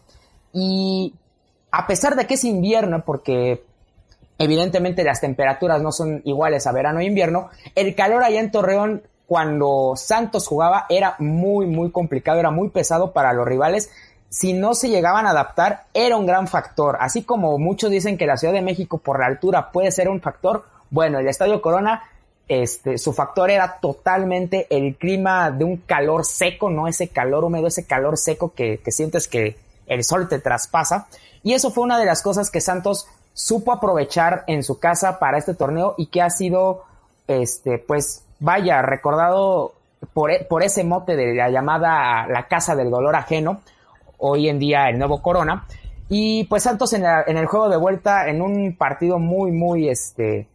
Y 0.53 1.13
a 1.71 1.87
pesar 1.87 2.15
de 2.15 2.25
que 2.25 2.35
es 2.35 2.43
invierno, 2.43 3.03
porque 3.05 3.63
evidentemente 4.37 5.03
las 5.03 5.21
temperaturas 5.21 5.81
no 5.81 5.91
son 5.91 6.21
iguales 6.25 6.67
a 6.67 6.71
verano 6.71 6.99
e 6.99 7.05
invierno, 7.05 7.49
el 7.75 7.95
calor 7.95 8.23
allá 8.23 8.39
en 8.39 8.51
Torreón 8.51 9.03
cuando 9.27 9.93
Santos 9.95 10.47
jugaba 10.47 10.85
era 10.89 11.15
muy 11.19 11.65
muy 11.65 11.91
complicado, 11.91 12.39
era 12.39 12.51
muy 12.51 12.69
pesado 12.69 13.11
para 13.11 13.33
los 13.33 13.47
rivales. 13.47 13.89
Si 14.29 14.53
no 14.53 14.73
se 14.73 14.89
llegaban 14.89 15.25
a 15.25 15.31
adaptar, 15.31 15.85
era 15.93 16.17
un 16.17 16.25
gran 16.25 16.47
factor. 16.47 16.97
Así 16.99 17.23
como 17.23 17.57
muchos 17.57 17.89
dicen 17.89 18.17
que 18.17 18.25
la 18.25 18.37
Ciudad 18.37 18.53
de 18.53 18.61
México 18.61 18.97
por 18.97 19.19
la 19.19 19.27
altura 19.27 19.71
puede 19.71 19.91
ser 19.91 20.09
un 20.09 20.21
factor, 20.21 20.65
bueno, 20.89 21.19
el 21.19 21.27
Estadio 21.27 21.61
Corona, 21.61 22.03
este, 22.47 22.99
su 22.99 23.11
factor 23.13 23.49
era 23.49 23.79
totalmente 23.79 24.67
el 24.69 24.95
clima 24.97 25.49
de 25.49 25.63
un 25.63 25.77
calor 25.77 26.25
seco, 26.25 26.69
no 26.69 26.87
ese 26.87 27.07
calor 27.07 27.43
húmedo, 27.43 27.67
ese 27.67 27.85
calor 27.85 28.17
seco 28.17 28.53
que, 28.53 28.79
sientes 28.87 29.27
que 29.27 29.57
el 29.87 30.03
sol 30.03 30.27
te 30.27 30.39
traspasa. 30.39 31.07
Y 31.43 31.53
eso 31.53 31.71
fue 31.71 31.83
una 31.83 31.97
de 31.97 32.05
las 32.05 32.21
cosas 32.21 32.51
que 32.51 32.61
Santos 32.61 33.07
supo 33.33 33.71
aprovechar 33.71 34.43
en 34.47 34.63
su 34.63 34.79
casa 34.79 35.19
para 35.19 35.37
este 35.37 35.53
torneo 35.53 35.95
y 35.97 36.07
que 36.07 36.21
ha 36.21 36.29
sido, 36.29 36.83
este, 37.27 37.79
pues, 37.79 38.23
vaya, 38.39 38.81
recordado 38.81 39.73
por, 40.13 40.31
e, 40.31 40.45
por 40.45 40.61
ese 40.61 40.83
mote 40.83 41.15
de 41.15 41.33
la 41.33 41.49
llamada 41.49 42.27
la 42.27 42.47
casa 42.47 42.75
del 42.75 42.91
dolor 42.91 43.15
ajeno, 43.15 43.61
hoy 44.17 44.49
en 44.49 44.59
día 44.59 44.89
el 44.89 44.97
nuevo 44.97 45.21
Corona. 45.21 45.67
Y 46.07 46.43
pues 46.45 46.63
Santos 46.63 46.93
en, 46.93 47.03
el 47.03 47.45
juego 47.47 47.69
de 47.69 47.77
vuelta, 47.77 48.29
en 48.29 48.41
un 48.41 48.75
partido 48.77 49.17
muy, 49.17 49.51
muy, 49.51 49.89
este, 49.89 50.47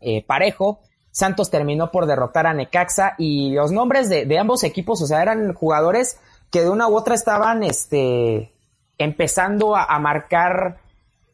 eh, 0.00 0.24
parejo, 0.26 0.80
Santos 1.10 1.50
terminó 1.50 1.90
por 1.90 2.06
derrotar 2.06 2.46
a 2.46 2.54
Necaxa 2.54 3.14
y 3.16 3.52
los 3.52 3.72
nombres 3.72 4.08
de, 4.08 4.26
de, 4.26 4.38
ambos 4.38 4.64
equipos, 4.64 5.00
o 5.02 5.06
sea, 5.06 5.22
eran 5.22 5.54
jugadores 5.54 6.18
que 6.50 6.62
de 6.62 6.68
una 6.68 6.88
u 6.88 6.96
otra 6.96 7.14
estaban, 7.14 7.62
este, 7.62 8.52
empezando 8.98 9.76
a, 9.76 9.84
a 9.84 9.98
marcar 9.98 10.78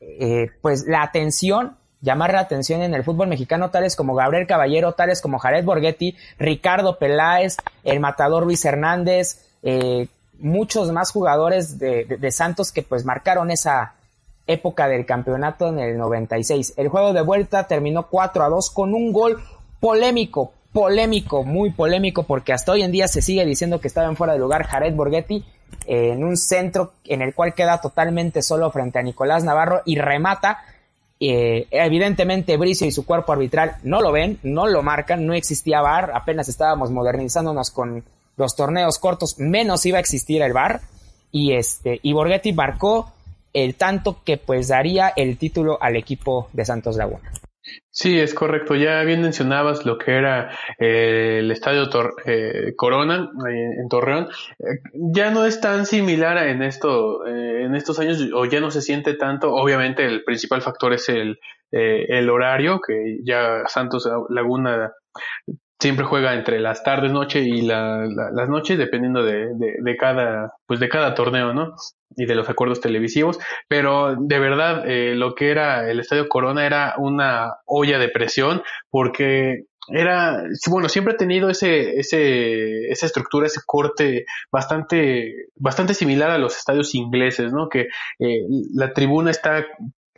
eh, 0.05 0.51
pues 0.61 0.85
la 0.87 1.03
atención, 1.03 1.77
llamar 2.01 2.33
la 2.33 2.41
atención 2.41 2.83
en 2.83 2.95
el 2.95 3.05
fútbol 3.05 3.29
mexicano, 3.29 3.71
tales 3.71 3.95
como 3.95 4.15
Gabriel 4.15 4.47
Caballero, 4.47 4.93
tales 4.93 5.21
como 5.21 5.39
Jared 5.39 5.65
Borghetti, 5.65 6.17
Ricardo 6.39 6.99
Peláez, 6.99 7.57
el 7.85 8.01
matador 8.01 8.45
Luis 8.45 8.65
Hernández, 8.65 9.47
eh, 9.63 10.09
muchos 10.43 10.93
más 10.93 11.11
jugadores 11.11 11.79
de, 11.79 12.05
de, 12.05 12.31
Santos 12.33 12.73
que 12.73 12.83
pues 12.83 13.05
marcaron 13.05 13.51
esa 13.51 13.95
época 14.47 14.89
del 14.89 15.07
campeonato 15.07 15.69
en 15.69 15.79
el 15.79 15.97
96. 15.97 16.75
El 16.77 16.89
juego 16.89 17.13
de 17.13 17.23
vuelta 17.23 17.67
terminó 17.67 18.09
4 18.09 18.45
a 18.45 18.49
2 18.49 18.71
con 18.71 18.95
un 18.95 19.13
gol 19.13 19.43
polémico, 19.81 20.53
polémico, 20.73 21.45
muy 21.45 21.71
polémico, 21.71 22.25
porque 22.25 22.53
hasta 22.53 22.73
hoy 22.73 22.83
en 22.83 22.93
día 22.93 23.09
se 23.09 23.23
sigue 23.23 23.47
diciendo 23.47 23.81
que 23.81 23.89
estaba 23.89 24.09
en 24.09 24.17
fuera 24.17 24.33
de 24.33 24.41
lugar 24.41 24.65
Jared 24.65 24.95
Borghetti 24.95 25.45
en 25.87 26.25
un 26.25 26.37
centro 26.37 26.93
en 27.05 27.23
el 27.23 27.35
cual 27.35 27.55
queda 27.55 27.81
totalmente 27.81 28.43
solo 28.43 28.71
frente 28.71 28.99
a 28.99 29.03
Nicolás 29.03 29.45
Navarro 29.45 29.83
y 29.85 29.97
remata. 29.97 30.65
Eh, 31.21 31.69
evidentemente 31.71 32.57
Bricio 32.57 32.87
y 32.87 32.93
su 32.93 33.07
cuerpo 33.07 33.33
arbitral 33.33 33.77
no 33.85 34.01
lo 34.01 34.11
ven, 34.11 34.39
no 34.43 34.67
lo 34.67 34.83
marcan, 34.83 35.25
no 35.25 35.35
existía 35.35 35.81
VAR, 35.81 36.11
apenas 36.15 36.49
estábamos 36.49 36.91
modernizándonos 36.91 37.71
con 37.71 38.03
los 38.37 38.57
torneos 38.57 38.99
cortos, 38.99 39.39
menos 39.39 39.85
iba 39.87 39.99
a 39.99 40.01
existir 40.01 40.43
el 40.43 40.53
VAR 40.53 40.81
y 41.31 41.55
este 41.55 42.01
y 42.03 42.13
Borghetti 42.13 42.53
marcó 42.53 43.13
el 43.53 43.75
tanto 43.75 44.23
que 44.25 44.37
pues 44.39 44.69
daría 44.69 45.13
el 45.15 45.37
título 45.39 45.79
al 45.81 45.97
equipo 45.97 46.49
de 46.53 46.65
Santos 46.65 46.97
Laguna. 46.97 47.31
Sí, 47.91 48.19
es 48.19 48.35
correcto. 48.35 48.75
Ya 48.75 49.03
bien 49.05 49.23
mencionabas 49.23 49.85
lo 49.85 49.99
que 49.99 50.13
era 50.13 50.51
eh, 50.79 51.39
el 51.41 51.51
estadio 51.51 51.89
eh, 52.25 52.75
Corona 52.75 53.31
eh, 53.49 53.81
en 53.81 53.89
Torreón. 53.89 54.29
ya 54.95 55.31
no 55.31 55.45
es 55.45 55.61
tan 55.61 55.87
similar 55.87 56.39
en 56.49 56.63
esto, 56.63 57.27
en 57.27 57.75
estos 57.75 57.99
años, 57.99 58.27
o 58.35 58.47
ya 58.47 58.61
no 58.61 58.71
se 58.71 58.81
siente 58.81 59.15
tanto. 59.15 59.53
Obviamente, 59.55 60.05
el 60.05 60.25
principal 60.25 60.63
factor 60.63 60.93
es 60.95 61.09
el, 61.09 61.39
el 61.71 62.31
horario, 62.31 62.81
que 62.81 63.19
ya 63.25 63.63
Santos 63.67 64.09
Laguna 64.31 64.93
siempre 65.83 66.07
juega 66.07 66.35
entre 66.35 66.61
las 66.61 66.83
tardes, 66.85 67.13
noche 67.13 67.41
y 67.41 67.63
la, 67.63 68.07
las 68.07 68.49
noches, 68.49 68.79
dependiendo 68.79 69.23
de, 69.25 69.49
de, 69.57 69.97
cada, 69.97 70.55
pues 70.67 70.81
de 70.81 70.89
cada 70.89 71.15
torneo, 71.15 71.53
¿no? 71.53 71.75
Y 72.17 72.25
de 72.25 72.35
los 72.35 72.49
acuerdos 72.49 72.81
televisivos. 72.81 73.39
Pero 73.69 74.17
de 74.17 74.39
verdad, 74.39 74.89
eh, 74.89 75.15
lo 75.15 75.35
que 75.35 75.51
era 75.51 75.91
el 75.91 76.01
Estadio 76.01 76.29
Corona 76.29 76.65
era 76.65 76.95
una 76.99 77.57
olla 77.67 77.99
de 77.99 78.09
presión, 78.09 78.63
porque 78.91 79.65
era, 79.89 80.45
bueno, 80.71 80.89
siempre 80.89 81.15
ha 81.15 81.17
tenido 81.17 81.51
ese, 81.51 81.99
ese, 81.99 82.89
esa 82.89 83.07
estructura, 83.07 83.49
ese 83.49 83.61
corte 83.67 84.27
bastante, 84.53 85.49
bastante 85.57 85.95
similar 85.95 86.31
a 86.31 86.39
los 86.39 86.57
estadios 86.57 86.95
ingleses, 86.95 87.53
¿no? 87.53 87.69
Que 87.69 87.89
eh, 88.21 88.43
la 88.73 88.93
tribuna 88.93 89.33
está 89.33 89.67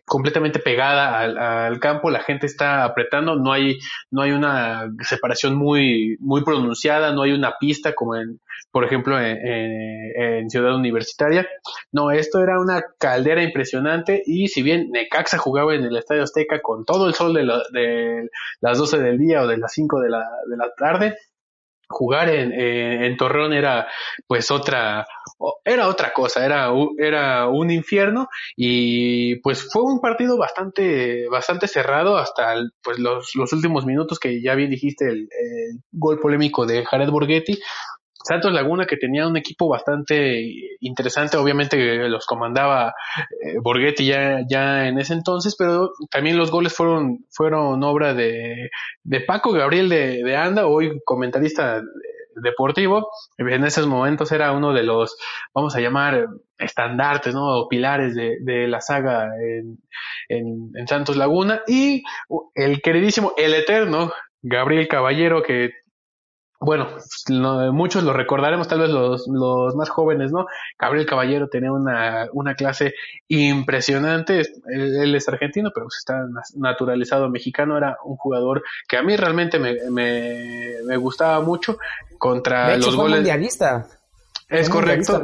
completamente 0.06 0.58
pegada 0.58 1.20
al, 1.66 1.80
campo, 1.80 2.11
la 2.11 2.20
gente 2.20 2.46
está 2.46 2.84
apretando, 2.84 3.37
no 3.37 3.52
hay, 3.52 3.78
no 4.11 4.23
hay 4.23 4.32
una 4.32 4.90
separación 5.00 5.56
muy, 5.56 6.16
muy 6.20 6.44
pronunciada, 6.44 7.12
no 7.12 7.23
hay 7.23 7.32
una 7.32 7.54
pista 7.58 7.94
como 7.94 8.16
en, 8.16 8.40
por 8.70 8.84
ejemplo, 8.84 9.18
en, 9.20 10.50
Ciudad 10.50 10.75
Universitaria. 10.75 11.49
No, 11.90 12.11
esto 12.11 12.40
era 12.42 12.61
una 12.61 12.84
caldera 12.99 13.42
impresionante 13.42 14.23
y 14.26 14.49
si 14.49 14.62
bien 14.62 14.90
Necaxa 14.90 15.38
jugaba 15.38 15.75
en 15.75 15.84
el 15.84 15.96
Estadio 15.96 16.23
Azteca 16.23 16.61
con 16.61 16.84
todo 16.84 17.06
el 17.06 17.14
sol 17.14 17.32
de, 17.32 17.44
las 17.44 18.78
12 18.78 18.99
del 18.99 19.18
día 19.18 19.42
o 19.42 19.46
de 19.46 19.56
las 19.56 19.73
5 19.73 20.00
de 20.00 20.11
la, 20.11 20.25
de 20.49 20.56
la 20.56 20.70
tarde, 20.76 21.16
jugar 21.95 22.29
en, 22.29 22.53
en, 22.53 23.17
Torreón 23.17 23.53
era 23.53 23.87
pues 24.27 24.51
otra 24.51 25.07
era 25.65 25.89
otra 25.89 26.13
cosa 26.13 26.45
era 26.45 26.71
era 26.99 27.49
un 27.49 27.71
infierno 27.71 28.29
y 28.57 29.37
pues 29.37 29.69
fue 29.73 29.83
un 29.83 30.01
partido 30.01 30.37
bastante 30.37 31.29
bastante 31.29 31.69
cerrado 31.69 32.17
hasta 32.17 32.55
pues 32.83 32.99
los, 32.99 33.31
los 33.37 33.53
últimos 33.53 33.87
minutos 33.87 34.19
que 34.19 34.43
ya 34.43 34.55
bien 34.55 34.71
dijiste 34.71 35.07
el, 35.07 35.29
el 35.31 35.81
gol 35.93 36.19
polémico 36.19 36.67
de 36.67 36.85
Jared 36.85 37.11
Borghetti 37.11 37.59
Santos 38.25 38.52
Laguna 38.52 38.87
que 38.87 38.97
tenía 38.97 39.28
un 39.28 39.37
equipo 39.37 39.69
bastante 39.69 40.43
interesante, 40.81 41.37
obviamente 41.37 41.76
los 42.09 42.25
comandaba 42.26 42.95
eh, 43.43 43.59
Borghetti 43.62 44.07
ya, 44.07 44.40
ya 44.49 44.88
en 44.88 44.99
ese 44.99 45.12
entonces, 45.12 45.54
pero 45.59 45.90
también 46.11 46.38
los 46.38 46.50
goles 46.50 46.75
fueron, 46.75 47.26
fueron 47.31 47.83
obra 47.85 48.14
de, 48.14 48.71
de 49.02 49.21
Paco 49.21 49.52
Gabriel 49.52 49.88
de, 49.88 50.37
Anda, 50.37 50.66
hoy 50.66 51.00
comentarista 51.04 51.83
deportivo, 52.37 53.11
en 53.38 53.62
esos 53.62 53.87
momentos 53.87 54.33
era 54.33 54.52
uno 54.52 54.73
de 54.73 54.83
los, 54.83 55.16
vamos 55.54 55.76
a 55.76 55.81
llamar, 55.81 56.26
estandartes, 56.59 57.35
¿no? 57.35 57.47
O 57.47 57.69
pilares 57.69 58.14
de, 58.14 58.69
la 58.69 58.81
saga 58.81 59.28
en, 59.38 59.78
en 60.28 60.88
Santos 60.88 61.16
Laguna, 61.16 61.62
y 61.69 62.02
el 62.54 62.81
queridísimo, 62.81 63.35
el 63.37 63.54
eterno, 63.54 64.12
Gabriel 64.43 64.88
Caballero, 64.88 65.43
que 65.43 65.71
bueno, 66.64 66.88
muchos 67.73 68.02
lo 68.04 68.12
recordaremos, 68.12 68.68
tal 68.68 68.80
vez 68.80 68.90
los, 68.90 69.26
los, 69.28 69.75
más 69.75 69.88
jóvenes, 69.88 70.33
¿no? 70.33 70.47
Gabriel 70.78 71.06
Caballero 71.06 71.49
tenía 71.49 71.73
una, 71.73 72.28
una 72.33 72.54
clase 72.54 72.94
impresionante, 73.28 74.42
él, 74.66 75.14
es 75.14 75.28
argentino, 75.28 75.71
pero 75.75 75.87
pues 75.87 75.97
está 75.99 76.26
naturalizado 76.56 77.28
mexicano, 77.28 77.76
era 77.76 77.99
un 78.04 78.16
jugador 78.16 78.62
que 78.88 78.97
a 78.97 79.02
mí 79.02 79.16
realmente 79.16 79.59
me, 79.59 79.75
me, 79.90 80.75
me 80.87 80.97
gustaba 80.97 81.40
mucho 81.40 81.78
contra 82.18 82.76
los 82.76 82.97
goles. 82.97 83.16
mundialista. 83.16 83.87
Es 84.49 84.69
correcto. 84.69 85.23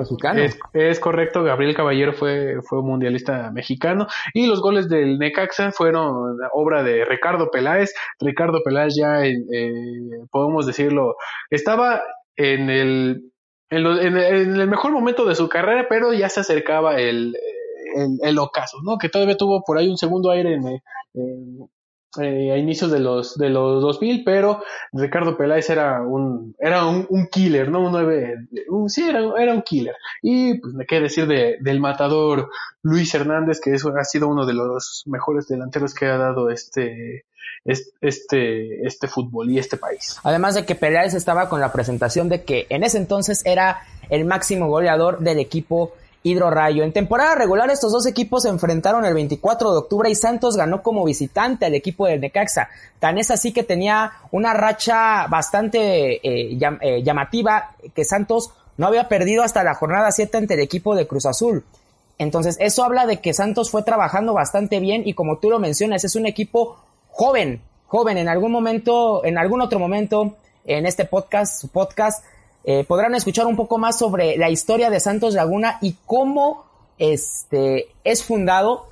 Es, 0.72 1.00
correcto. 1.00 1.42
Gabriel 1.44 1.74
Caballero 1.74 2.12
fue, 2.12 2.60
fue 2.62 2.80
un 2.80 2.86
mundialista 2.86 3.50
mexicano. 3.50 4.06
Y 4.34 4.46
los 4.46 4.60
goles 4.60 4.88
del 4.88 5.18
Necaxa 5.18 5.72
fueron 5.72 6.38
obra 6.52 6.82
de 6.82 7.04
Ricardo 7.04 7.50
Peláez. 7.50 7.92
Ricardo 8.18 8.62
Peláez 8.64 8.94
ya, 8.96 9.24
eh, 9.24 9.34
podemos 10.30 10.66
decirlo, 10.66 11.16
estaba 11.50 12.02
en 12.36 12.70
el, 12.70 13.32
en, 13.68 14.16
el 14.16 14.68
mejor 14.68 14.92
momento 14.92 15.24
de 15.26 15.34
su 15.34 15.48
carrera, 15.48 15.86
pero 15.88 16.12
ya 16.12 16.28
se 16.28 16.40
acercaba 16.40 16.98
el, 16.98 17.36
el, 18.22 18.38
ocaso, 18.38 18.78
¿no? 18.82 18.98
Que 18.98 19.08
todavía 19.08 19.36
tuvo 19.36 19.62
por 19.64 19.78
ahí 19.78 19.88
un 19.88 19.98
segundo 19.98 20.30
aire 20.30 20.54
en, 20.54 20.80
eh, 22.18 22.50
a 22.52 22.56
inicios 22.56 22.90
de 22.90 22.98
los 22.98 23.36
de 23.36 23.50
los 23.50 23.80
2000, 23.82 24.24
pero 24.24 24.62
Ricardo 24.92 25.36
Peláez 25.36 25.70
era 25.70 26.02
un 26.02 26.56
era 26.58 26.86
un, 26.86 27.06
killer, 27.30 27.70
¿no? 27.70 27.82
Un 27.82 27.92
nueve, 27.92 28.48
un, 28.68 28.90
sí, 28.90 29.08
era, 29.08 29.20
era, 29.38 29.54
un 29.54 29.62
killer. 29.62 29.94
Y 30.22 30.58
pues 30.58 30.74
me 30.74 30.86
queda 30.86 31.02
decir 31.02 31.26
de, 31.26 31.58
del 31.60 31.78
matador 31.78 32.50
Luis 32.82 33.14
Hernández, 33.14 33.60
que 33.60 33.74
eso 33.74 33.92
ha 33.96 34.04
sido 34.04 34.28
uno 34.28 34.44
de 34.44 34.54
los 34.54 35.04
mejores 35.06 35.46
delanteros 35.46 35.94
que 35.94 36.06
ha 36.06 36.16
dado 36.16 36.50
este 36.50 37.26
este, 37.64 38.86
este 38.86 39.06
fútbol 39.06 39.50
y 39.50 39.58
este 39.58 39.76
país. 39.76 40.16
Además 40.22 40.54
de 40.54 40.64
que 40.64 40.74
Peláez 40.74 41.14
estaba 41.14 41.48
con 41.48 41.60
la 41.60 41.72
presentación 41.72 42.28
de 42.28 42.42
que 42.42 42.66
en 42.70 42.82
ese 42.82 42.98
entonces 42.98 43.42
era 43.44 43.82
el 44.08 44.24
máximo 44.24 44.68
goleador 44.68 45.20
del 45.20 45.38
equipo 45.38 45.92
Hidro 46.22 46.50
En 46.68 46.92
temporada 46.92 47.34
regular 47.34 47.70
estos 47.70 47.92
dos 47.92 48.06
equipos 48.06 48.42
se 48.42 48.50
enfrentaron 48.50 49.06
el 49.06 49.14
24 49.14 49.72
de 49.72 49.78
octubre 49.78 50.10
y 50.10 50.14
Santos 50.14 50.56
ganó 50.56 50.82
como 50.82 51.04
visitante 51.04 51.64
al 51.64 51.74
equipo 51.74 52.06
del 52.06 52.20
Necaxa. 52.20 52.68
Tan 52.98 53.16
es 53.16 53.30
así 53.30 53.52
que 53.52 53.62
tenía 53.62 54.12
una 54.30 54.52
racha 54.52 55.26
bastante 55.28 56.16
eh, 56.16 56.58
eh, 56.82 57.02
llamativa 57.02 57.70
que 57.94 58.04
Santos 58.04 58.50
no 58.76 58.86
había 58.86 59.08
perdido 59.08 59.42
hasta 59.42 59.64
la 59.64 59.74
jornada 59.74 60.12
7 60.12 60.36
ante 60.36 60.54
el 60.54 60.60
equipo 60.60 60.94
de 60.94 61.06
Cruz 61.06 61.24
Azul. 61.24 61.64
Entonces 62.18 62.58
eso 62.60 62.84
habla 62.84 63.06
de 63.06 63.22
que 63.22 63.32
Santos 63.32 63.70
fue 63.70 63.82
trabajando 63.82 64.34
bastante 64.34 64.78
bien 64.78 65.02
y 65.06 65.14
como 65.14 65.38
tú 65.38 65.48
lo 65.48 65.58
mencionas 65.58 66.04
es 66.04 66.16
un 66.16 66.26
equipo 66.26 66.76
joven, 67.08 67.62
joven 67.86 68.18
en 68.18 68.28
algún 68.28 68.52
momento, 68.52 69.24
en 69.24 69.38
algún 69.38 69.62
otro 69.62 69.78
momento 69.78 70.36
en 70.66 70.84
este 70.84 71.06
podcast, 71.06 71.64
podcast 71.72 72.22
eh, 72.64 72.84
podrán 72.84 73.14
escuchar 73.14 73.46
un 73.46 73.56
poco 73.56 73.78
más 73.78 73.98
sobre 73.98 74.36
la 74.36 74.50
historia 74.50 74.90
de 74.90 75.00
Santos 75.00 75.34
Laguna 75.34 75.78
y 75.80 75.96
cómo 76.04 76.64
este, 76.98 77.88
es 78.04 78.22
fundado, 78.22 78.88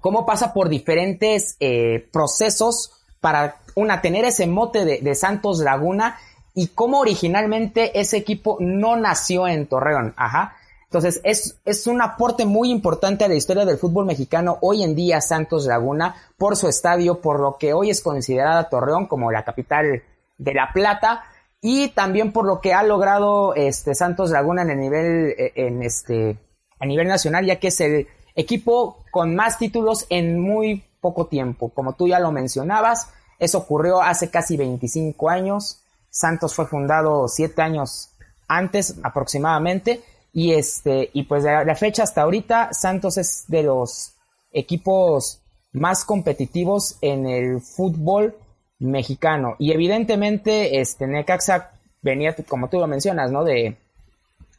cómo 0.00 0.24
pasa 0.24 0.52
por 0.52 0.68
diferentes 0.68 1.56
eh, 1.58 2.08
procesos 2.12 2.92
para 3.20 3.56
una 3.74 4.00
tener 4.00 4.24
ese 4.24 4.46
mote 4.46 4.84
de, 4.84 5.00
de, 5.00 5.14
Santos 5.16 5.58
Laguna 5.58 6.18
y 6.54 6.68
cómo 6.68 7.00
originalmente 7.00 7.98
ese 7.98 8.16
equipo 8.16 8.56
no 8.60 8.96
nació 8.96 9.48
en 9.48 9.66
Torreón. 9.66 10.14
Ajá. 10.16 10.54
Entonces 10.84 11.20
es, 11.24 11.58
es 11.64 11.86
un 11.86 12.00
aporte 12.00 12.46
muy 12.46 12.70
importante 12.70 13.24
a 13.24 13.28
la 13.28 13.34
historia 13.34 13.64
del 13.64 13.76
fútbol 13.76 14.06
mexicano 14.06 14.56
hoy 14.62 14.84
en 14.84 14.94
día 14.94 15.20
Santos 15.20 15.66
Laguna 15.66 16.14
por 16.38 16.56
su 16.56 16.68
estadio, 16.68 17.20
por 17.20 17.40
lo 17.40 17.58
que 17.58 17.74
hoy 17.74 17.90
es 17.90 18.00
considerada 18.00 18.70
Torreón 18.70 19.06
como 19.06 19.30
la 19.30 19.44
capital 19.44 20.02
de 20.38 20.54
La 20.54 20.70
Plata 20.72 21.24
y 21.60 21.88
también 21.88 22.32
por 22.32 22.46
lo 22.46 22.60
que 22.60 22.72
ha 22.72 22.82
logrado 22.82 23.54
este 23.54 23.94
Santos 23.94 24.30
Laguna 24.30 24.62
en 24.62 24.70
el 24.70 24.80
nivel 24.80 25.34
en 25.54 25.82
este 25.82 26.38
a 26.78 26.86
nivel 26.86 27.08
nacional 27.08 27.44
ya 27.44 27.58
que 27.58 27.68
es 27.68 27.80
el 27.80 28.06
equipo 28.34 29.04
con 29.10 29.34
más 29.34 29.58
títulos 29.58 30.06
en 30.10 30.38
muy 30.38 30.84
poco 31.00 31.26
tiempo. 31.26 31.70
Como 31.70 31.94
tú 31.94 32.06
ya 32.06 32.20
lo 32.20 32.30
mencionabas 32.30 33.08
eso 33.38 33.58
ocurrió 33.58 34.02
hace 34.02 34.30
casi 34.30 34.56
25 34.56 35.30
años. 35.30 35.82
Santos 36.10 36.54
fue 36.54 36.66
fundado 36.66 37.28
siete 37.28 37.62
años 37.62 38.10
antes 38.48 38.96
aproximadamente 39.02 40.02
y 40.32 40.52
este 40.52 41.10
y 41.12 41.24
pues 41.24 41.44
de 41.44 41.64
la 41.64 41.74
fecha 41.74 42.02
hasta 42.02 42.22
ahorita 42.22 42.72
Santos 42.72 43.18
es 43.18 43.44
de 43.46 43.62
los 43.62 44.14
equipos 44.52 45.42
más 45.72 46.04
competitivos 46.04 46.96
en 47.02 47.26
el 47.26 47.60
fútbol 47.60 48.34
mexicano. 48.78 49.56
Y 49.58 49.72
evidentemente, 49.72 50.80
este 50.80 51.06
Necaxa 51.06 51.70
venía, 52.02 52.34
como 52.48 52.68
tú 52.68 52.78
lo 52.78 52.86
mencionas, 52.86 53.30
¿no? 53.30 53.44
De 53.44 53.76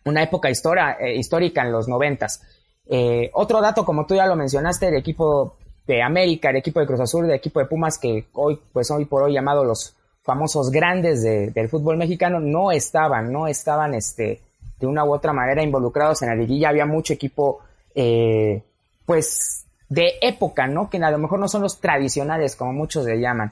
una 0.06 0.24
época 0.24 0.50
historia, 0.50 0.98
eh, 1.00 1.16
histórica 1.16 1.62
en 1.62 1.72
los 1.72 1.88
noventas. 1.88 2.42
Eh, 2.88 3.30
otro 3.34 3.62
dato, 3.62 3.86
como 3.86 4.06
tú 4.06 4.16
ya 4.16 4.26
lo 4.26 4.36
mencionaste, 4.36 4.88
el 4.88 4.96
equipo 4.96 5.56
de 5.86 6.02
América, 6.02 6.50
el 6.50 6.58
equipo 6.58 6.80
de 6.80 6.88
Cruz 6.88 7.00
Azul, 7.00 7.26
el 7.26 7.32
equipo 7.32 7.60
de 7.60 7.66
Pumas, 7.66 7.98
que 7.98 8.26
hoy, 8.34 8.60
pues 8.74 8.90
hoy 8.92 9.06
por 9.06 9.24
hoy 9.24 9.34
llamado 9.34 9.64
los 9.64 9.96
famosos 10.22 10.70
grandes 10.70 11.24
del 11.24 11.70
fútbol 11.70 11.98
mexicano, 11.98 12.40
no 12.40 12.72
estaban, 12.72 13.32
no 13.32 13.48
estaban, 13.48 13.94
este, 13.94 14.42
de 14.80 14.88
una 14.88 15.04
u 15.04 15.14
otra 15.14 15.34
manera 15.34 15.64
involucrados 15.64 16.22
en 16.22 16.30
la 16.30 16.36
liguilla. 16.36 16.70
Había 16.70 16.86
mucho 16.86 17.14
equipo, 17.14 17.60
eh, 17.96 18.62
pues, 19.06 19.66
de 19.90 20.14
época, 20.22 20.68
¿no? 20.68 20.90
Que 20.90 20.98
a 20.98 21.12
lo 21.12 21.18
mejor 21.18 21.40
no 21.40 21.48
son 21.48 21.64
los 21.64 21.80
tradicionales, 21.80 22.56
como 22.56 22.74
muchos 22.74 23.06
le 23.06 23.20
llaman. 23.20 23.52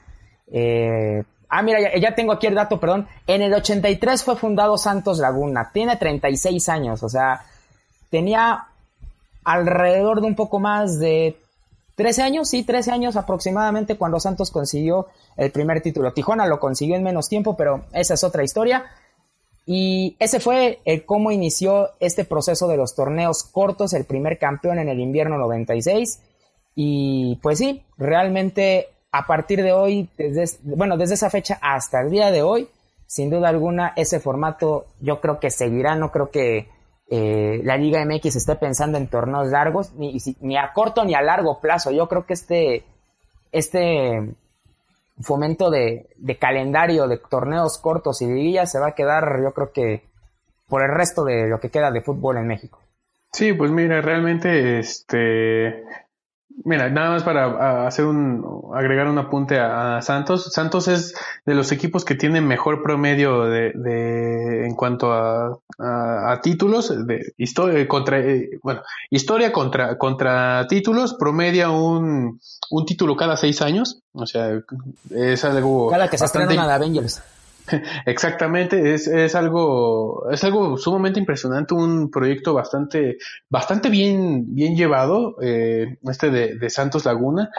Eh, 0.52 1.22
ah, 1.48 1.62
mira, 1.62 1.96
ya, 1.98 2.14
tengo 2.14 2.32
aquí 2.32 2.46
el 2.46 2.54
dato, 2.54 2.80
perdón. 2.80 3.08
En 3.26 3.42
el 3.42 3.52
83 3.52 4.22
fue 4.22 4.36
fundado 4.36 4.78
Santos 4.78 5.18
Laguna. 5.18 5.70
Tiene 5.72 5.96
36 5.96 6.68
años, 6.68 7.02
o 7.02 7.08
sea, 7.08 7.44
tenía 8.10 8.66
alrededor 9.44 10.20
de 10.20 10.26
un 10.26 10.34
poco 10.34 10.58
más 10.60 10.98
de 10.98 11.36
13 11.96 12.22
años, 12.22 12.48
sí, 12.48 12.62
13 12.62 12.92
años 12.92 13.16
aproximadamente 13.16 13.96
cuando 13.96 14.20
Santos 14.20 14.50
consiguió 14.50 15.08
el 15.36 15.50
primer 15.50 15.80
título. 15.80 16.12
Tijuana 16.12 16.46
lo 16.46 16.60
consiguió 16.60 16.96
en 16.96 17.02
menos 17.02 17.28
tiempo, 17.28 17.56
pero 17.56 17.84
esa 17.92 18.14
es 18.14 18.24
otra 18.24 18.44
historia. 18.44 18.84
Y 19.66 20.16
ese 20.18 20.40
fue 20.40 20.78
el 20.84 21.04
cómo 21.04 21.30
inició 21.30 21.90
este 22.00 22.24
proceso 22.24 22.68
de 22.68 22.76
los 22.78 22.94
torneos 22.94 23.42
cortos, 23.42 23.92
el 23.92 24.06
primer 24.06 24.38
campeón 24.38 24.78
en 24.78 24.88
el 24.88 25.00
invierno 25.00 25.36
96. 25.36 26.20
Y 26.74 27.36
pues 27.42 27.58
sí, 27.58 27.82
realmente 27.98 28.88
a 29.10 29.26
partir 29.26 29.62
de 29.62 29.72
hoy, 29.72 30.08
desde, 30.16 30.58
bueno, 30.62 30.96
desde 30.96 31.14
esa 31.14 31.30
fecha 31.30 31.58
hasta 31.62 32.00
el 32.00 32.10
día 32.10 32.30
de 32.30 32.42
hoy, 32.42 32.68
sin 33.06 33.30
duda 33.30 33.48
alguna, 33.48 33.92
ese 33.96 34.20
formato 34.20 34.86
yo 35.00 35.20
creo 35.20 35.40
que 35.40 35.50
seguirá, 35.50 35.94
no 35.94 36.10
creo 36.10 36.30
que 36.30 36.68
eh, 37.10 37.60
la 37.64 37.78
Liga 37.78 38.04
MX 38.04 38.36
esté 38.36 38.54
pensando 38.56 38.98
en 38.98 39.08
torneos 39.08 39.48
largos, 39.48 39.94
ni, 39.94 40.18
ni 40.40 40.58
a 40.58 40.72
corto 40.74 41.04
ni 41.04 41.14
a 41.14 41.22
largo 41.22 41.58
plazo. 41.60 41.90
Yo 41.90 42.06
creo 42.06 42.26
que 42.26 42.34
este, 42.34 42.84
este 43.50 44.34
fomento 45.20 45.70
de, 45.70 46.10
de 46.16 46.36
calendario 46.36 47.08
de 47.08 47.16
torneos 47.16 47.78
cortos 47.78 48.20
y 48.20 48.26
liguillas 48.26 48.70
se 48.70 48.78
va 48.78 48.88
a 48.88 48.94
quedar, 48.94 49.40
yo 49.42 49.52
creo 49.52 49.72
que 49.72 50.02
por 50.68 50.82
el 50.82 50.94
resto 50.94 51.24
de 51.24 51.48
lo 51.48 51.60
que 51.60 51.70
queda 51.70 51.90
de 51.90 52.02
fútbol 52.02 52.36
en 52.36 52.46
México. 52.46 52.78
Sí, 53.32 53.54
pues 53.54 53.70
mira, 53.70 54.00
realmente 54.02 54.78
este 54.78 55.84
Mira, 56.64 56.88
nada 56.90 57.10
más 57.10 57.22
para 57.22 57.86
hacer 57.86 58.04
un, 58.04 58.72
agregar 58.74 59.08
un 59.08 59.18
apunte 59.18 59.58
a, 59.58 60.00
Santos. 60.02 60.52
Santos 60.52 60.88
es 60.88 61.14
de 61.46 61.54
los 61.54 61.70
equipos 61.72 62.04
que 62.04 62.14
tienen 62.14 62.46
mejor 62.46 62.82
promedio 62.82 63.44
de, 63.44 63.72
de 63.74 64.66
en 64.66 64.74
cuanto 64.74 65.12
a, 65.12 65.58
a, 65.78 66.40
títulos, 66.42 67.06
de 67.06 67.32
historia 67.36 67.86
contra, 67.86 68.18
eh, 68.18 68.58
bueno, 68.62 68.82
historia 69.10 69.52
contra, 69.52 69.96
contra 69.96 70.66
títulos, 70.68 71.14
promedia 71.14 71.70
un, 71.70 72.40
un 72.70 72.86
título 72.86 73.16
cada 73.16 73.36
seis 73.36 73.62
años. 73.62 74.00
O 74.12 74.26
sea, 74.26 74.60
es 75.10 75.44
algo. 75.44 75.90
Cada 75.90 76.08
que 76.08 76.18
se 76.18 76.24
estrena 76.24 76.66
de 76.66 76.72
Avengers. 76.72 77.22
Exactamente, 78.06 78.94
es, 78.94 79.06
es 79.06 79.34
algo, 79.34 80.30
es 80.30 80.42
algo 80.44 80.76
sumamente 80.76 81.20
impresionante, 81.20 81.74
un 81.74 82.10
proyecto 82.10 82.54
bastante, 82.54 83.18
bastante 83.48 83.88
bien, 83.90 84.54
bien 84.54 84.76
llevado, 84.76 85.36
eh, 85.42 85.98
este 86.02 86.30
de, 86.30 86.70
Santos 86.70 87.04
Laguna. 87.04 87.50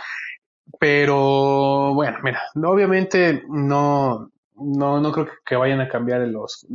Pero 0.80 1.94
bueno, 1.96 2.20
mira, 2.24 2.42
obviamente 2.56 3.44
no, 3.50 4.32
no, 4.56 5.02
no 5.02 5.12
creo 5.12 5.28
que 5.44 5.56
vayan 5.56 5.82
a 5.82 5.90
cambiar 5.90 6.22
los, 6.28 6.68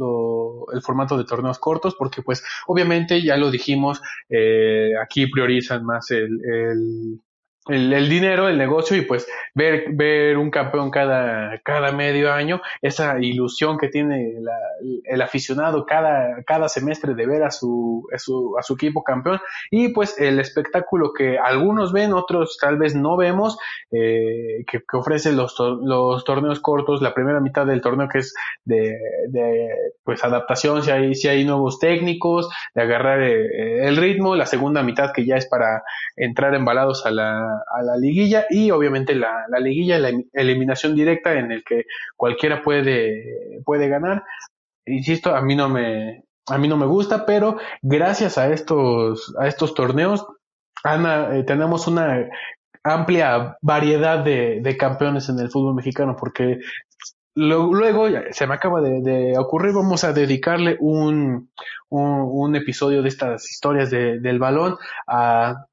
el 0.73 0.83
formato 0.83 1.17
de 1.17 1.25
torneos 1.25 1.59
cortos, 1.59 1.95
porque 1.97 2.23
pues 2.23 2.45
obviamente 2.67 3.23
ya 3.23 3.37
lo 3.37 3.51
dijimos, 3.51 4.03
eh, 4.29 4.91
aquí 5.01 5.29
priorizan 5.29 5.85
más 5.85 6.11
el 6.11 7.21
el, 7.67 8.09
dinero, 8.09 8.49
el 8.49 8.59
negocio 8.59 8.97
y 8.97 9.03
pues 9.03 9.27
ver, 9.55 9.87
ver 9.93 10.37
un 10.37 10.51
campeón 10.51 10.91
cada, 10.91 11.59
cada 11.61 11.93
medio 11.93 12.33
año, 12.33 12.61
esa 12.83 13.19
ilusión 13.21 13.79
que 13.79 13.89
tiene 13.89 14.35
el 15.05 15.23
aficionado 15.23 15.87
cada, 15.87 16.43
cada 16.45 16.69
semestre 16.69 17.15
de 17.15 17.27
ver 17.27 17.43
a 17.43 17.51
su, 17.51 18.07
a 18.13 18.19
su, 18.19 18.57
a 18.59 18.63
su 18.63 18.75
equipo 18.75 19.03
campeón. 19.03 19.41
Y 19.71 19.89
pues 19.89 20.19
el 20.19 20.41
espectáculo 20.41 21.13
que 21.13 21.39
algunos 21.39 21.93
ven, 21.93 22.13
otros 22.13 22.59
tal 22.61 22.77
vez 22.77 22.95
no 22.95 23.17
vemos, 23.17 23.57
eh, 23.91 24.65
que, 24.71 24.81
que 24.81 24.97
ofrecen 24.97 25.37
los, 25.37 25.57
los 25.59 26.25
torneos 26.25 26.61
cortos, 26.61 27.01
la 27.01 27.15
primera 27.15 27.41
mitad 27.41 27.67
del 27.67 27.81
torneo 27.81 28.09
que 28.09 28.19
es 28.19 28.35
de, 28.65 28.95
pues 30.05 30.23
adaptación, 30.23 30.83
si 30.83 30.91
hay, 30.91 31.15
si 31.15 31.29
hay 31.29 31.45
nuevos 31.45 31.79
técnicos, 31.79 32.49
de 32.75 32.83
agarrar 32.83 33.23
eh, 33.23 33.87
el 33.87 33.97
ritmo, 33.97 34.37
la 34.37 34.47
segunda 34.47 34.83
mitad 34.83 35.13
que 35.13 35.25
ya 35.25 35.37
es 35.37 35.47
para 35.47 35.83
entrar 36.17 36.55
embalados 36.55 37.07
a 37.07 37.11
la 37.11 37.54
a 37.75 37.83
la 37.83 37.97
liguilla 37.97 38.47
y 38.51 38.71
obviamente 38.71 39.15
la, 39.15 39.47
la 39.49 39.59
liguilla, 39.59 39.99
la 39.99 40.11
eliminación 40.33 40.95
directa 40.95 41.35
en 41.35 41.53
el 41.53 41.65
que 41.65 41.85
cualquiera 42.17 42.63
puede, 42.63 43.61
puede 43.65 43.89
ganar. 43.89 44.25
Insisto, 44.87 45.35
a 45.35 45.43
mí 45.43 45.57
no 45.57 45.69
me, 45.69 46.25
a 46.49 46.59
mí 46.59 46.69
no 46.69 46.77
me 46.77 46.87
gusta, 46.87 47.27
pero 47.27 47.59
gracias 47.83 48.39
a 48.39 48.53
estos, 48.53 49.35
a 49.39 49.47
estos 49.47 49.75
torneos, 49.75 50.27
eh, 50.85 51.45
tenemos 51.47 51.87
una 51.87 52.29
amplia 52.83 53.57
variedad 53.63 54.23
de, 54.23 54.61
de, 54.63 54.77
campeones 54.77 55.29
en 55.31 55.39
el 55.39 55.51
fútbol 55.51 55.75
mexicano, 55.75 56.17
porque 56.19 56.59
luego, 57.35 58.07
se 58.31 58.47
me 58.47 58.55
acaba 58.55 58.81
de, 58.81 59.35
ocurrir, 59.39 59.73
vamos 59.73 60.05
a 60.05 60.13
dedicarle 60.13 60.77
un, 60.81 61.51
un, 61.89 62.57
episodio 62.57 63.03
de 63.03 63.09
estas 63.09 63.51
historias 63.51 63.91
de, 63.91 64.21
del 64.21 64.39
balón 64.39 64.77
a 65.07 65.67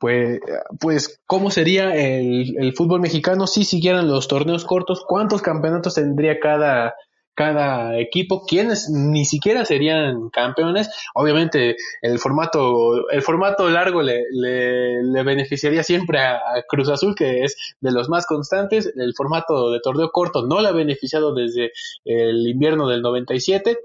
pues, 0.00 0.40
pues 0.80 1.20
cómo 1.26 1.50
sería 1.50 1.94
el, 1.94 2.56
el 2.58 2.72
fútbol 2.72 3.00
mexicano 3.00 3.46
si 3.46 3.64
siguieran 3.64 4.08
los 4.08 4.28
torneos 4.28 4.64
cortos, 4.64 5.04
cuántos 5.06 5.42
campeonatos 5.42 5.94
tendría 5.94 6.40
cada, 6.40 6.94
cada 7.34 7.98
equipo, 7.98 8.44
quienes 8.46 8.90
ni 8.90 9.24
siquiera 9.24 9.64
serían 9.64 10.30
campeones. 10.30 10.90
Obviamente 11.14 11.76
el 12.02 12.18
formato, 12.18 13.08
el 13.10 13.22
formato 13.22 13.68
largo 13.68 14.02
le, 14.02 14.24
le, 14.30 15.22
beneficiaría 15.22 15.82
siempre 15.82 16.20
a, 16.20 16.40
Cruz 16.68 16.88
Azul, 16.88 17.14
que 17.14 17.44
es 17.44 17.56
de 17.80 17.92
los 17.92 18.08
más 18.08 18.26
constantes. 18.26 18.92
El 18.96 19.14
formato 19.14 19.70
de 19.70 19.80
torneo 19.80 20.10
corto 20.10 20.46
no 20.46 20.60
le 20.60 20.68
ha 20.68 20.72
beneficiado 20.72 21.34
desde 21.34 21.72
el 22.04 22.46
invierno 22.46 22.88
del 22.88 23.02
97. 23.02 23.78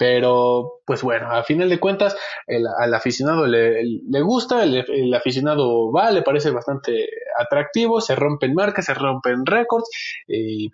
Pero, 0.00 0.80
pues 0.86 1.02
bueno, 1.02 1.30
a 1.30 1.44
final 1.44 1.68
de 1.68 1.78
cuentas, 1.78 2.16
el, 2.46 2.64
al 2.66 2.94
aficionado 2.94 3.46
le, 3.46 3.84
le 3.84 4.22
gusta, 4.22 4.62
el, 4.62 4.76
el, 4.76 5.12
aficionado 5.12 5.92
va, 5.92 6.10
le 6.10 6.22
parece 6.22 6.50
bastante 6.50 7.06
atractivo, 7.38 8.00
se 8.00 8.16
rompen 8.16 8.54
marcas, 8.54 8.86
se 8.86 8.94
rompen 8.94 9.44
récords, 9.44 9.90
y 10.26 10.70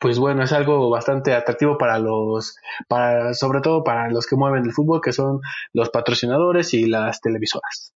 pues 0.00 0.18
bueno, 0.18 0.42
es 0.42 0.52
algo 0.52 0.90
bastante 0.90 1.34
atractivo 1.34 1.78
para 1.78 2.00
los, 2.00 2.56
para, 2.88 3.32
sobre 3.34 3.60
todo 3.60 3.84
para 3.84 4.10
los 4.10 4.26
que 4.26 4.34
mueven 4.34 4.64
el 4.64 4.72
fútbol, 4.72 5.00
que 5.00 5.12
son 5.12 5.40
los 5.72 5.90
patrocinadores 5.90 6.74
y 6.74 6.86
las 6.86 7.20
televisoras. 7.20 7.93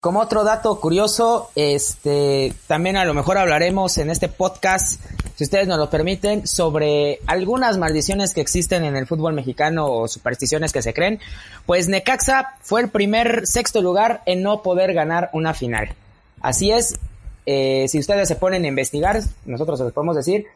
Como 0.00 0.20
otro 0.20 0.44
dato 0.44 0.80
curioso, 0.80 1.50
este, 1.54 2.54
también 2.66 2.96
a 2.96 3.04
lo 3.04 3.12
mejor 3.12 3.36
hablaremos 3.36 3.98
en 3.98 4.08
este 4.08 4.28
podcast, 4.28 4.98
si 5.36 5.44
ustedes 5.44 5.68
nos 5.68 5.76
lo 5.76 5.90
permiten, 5.90 6.46
sobre 6.46 7.18
algunas 7.26 7.76
maldiciones 7.76 8.32
que 8.32 8.40
existen 8.40 8.84
en 8.84 8.96
el 8.96 9.06
fútbol 9.06 9.34
mexicano 9.34 9.92
o 9.92 10.08
supersticiones 10.08 10.72
que 10.72 10.80
se 10.80 10.94
creen. 10.94 11.20
Pues 11.66 11.88
Necaxa 11.88 12.56
fue 12.62 12.80
el 12.80 12.88
primer 12.88 13.46
sexto 13.46 13.82
lugar 13.82 14.22
en 14.24 14.42
no 14.42 14.62
poder 14.62 14.94
ganar 14.94 15.28
una 15.34 15.52
final. 15.52 15.94
Así 16.40 16.70
es, 16.70 16.98
eh, 17.44 17.84
si 17.86 17.98
ustedes 17.98 18.26
se 18.26 18.36
ponen 18.36 18.64
a 18.64 18.68
investigar, 18.68 19.20
nosotros 19.44 19.80
les 19.80 19.92
podemos 19.92 20.16
decir, 20.16 20.46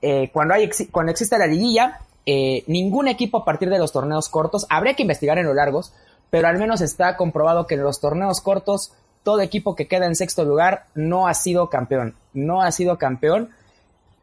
eh, 0.00 0.30
cuando, 0.32 0.54
hay, 0.54 0.70
cuando 0.90 1.12
existe 1.12 1.36
la 1.36 1.46
liguilla, 1.46 2.00
eh, 2.24 2.64
ningún 2.66 3.08
equipo 3.08 3.36
a 3.36 3.44
partir 3.44 3.68
de 3.68 3.78
los 3.78 3.92
torneos 3.92 4.30
cortos, 4.30 4.64
habría 4.70 4.94
que 4.94 5.02
investigar 5.02 5.36
en 5.36 5.44
los 5.44 5.54
largos, 5.54 5.92
pero 6.30 6.48
al 6.48 6.58
menos 6.58 6.80
está 6.80 7.16
comprobado 7.16 7.66
que 7.66 7.74
en 7.74 7.82
los 7.82 8.00
torneos 8.00 8.40
cortos, 8.40 8.92
todo 9.22 9.40
equipo 9.40 9.74
que 9.74 9.88
queda 9.88 10.06
en 10.06 10.16
sexto 10.16 10.44
lugar 10.44 10.86
no 10.94 11.28
ha 11.28 11.34
sido 11.34 11.68
campeón, 11.68 12.14
no 12.32 12.62
ha 12.62 12.72
sido 12.72 12.98
campeón. 12.98 13.50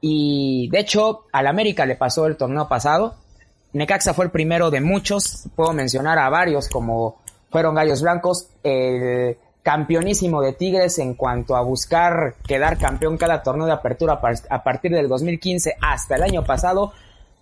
Y 0.01 0.69
de 0.69 0.79
hecho, 0.79 1.25
al 1.31 1.47
América 1.47 1.85
le 1.85 1.95
pasó 1.95 2.27
el 2.27 2.37
torneo 2.37 2.67
pasado. 2.67 3.15
Necaxa 3.73 4.13
fue 4.13 4.25
el 4.25 4.31
primero 4.31 4.71
de 4.71 4.81
muchos, 4.81 5.47
puedo 5.55 5.73
mencionar 5.73 6.17
a 6.17 6.29
varios 6.29 6.69
como 6.69 7.17
fueron 7.49 7.75
Gallos 7.75 8.01
Blancos, 8.01 8.49
el 8.63 9.37
campeonísimo 9.63 10.41
de 10.41 10.53
Tigres 10.53 10.99
en 10.99 11.15
cuanto 11.15 11.55
a 11.55 11.61
buscar 11.61 12.35
quedar 12.47 12.77
campeón 12.77 13.17
cada 13.17 13.41
torneo 13.41 13.65
de 13.65 13.73
apertura 13.73 14.21
a 14.49 14.63
partir 14.63 14.91
del 14.91 15.07
2015 15.07 15.75
hasta 15.81 16.15
el 16.15 16.23
año 16.23 16.43
pasado. 16.43 16.93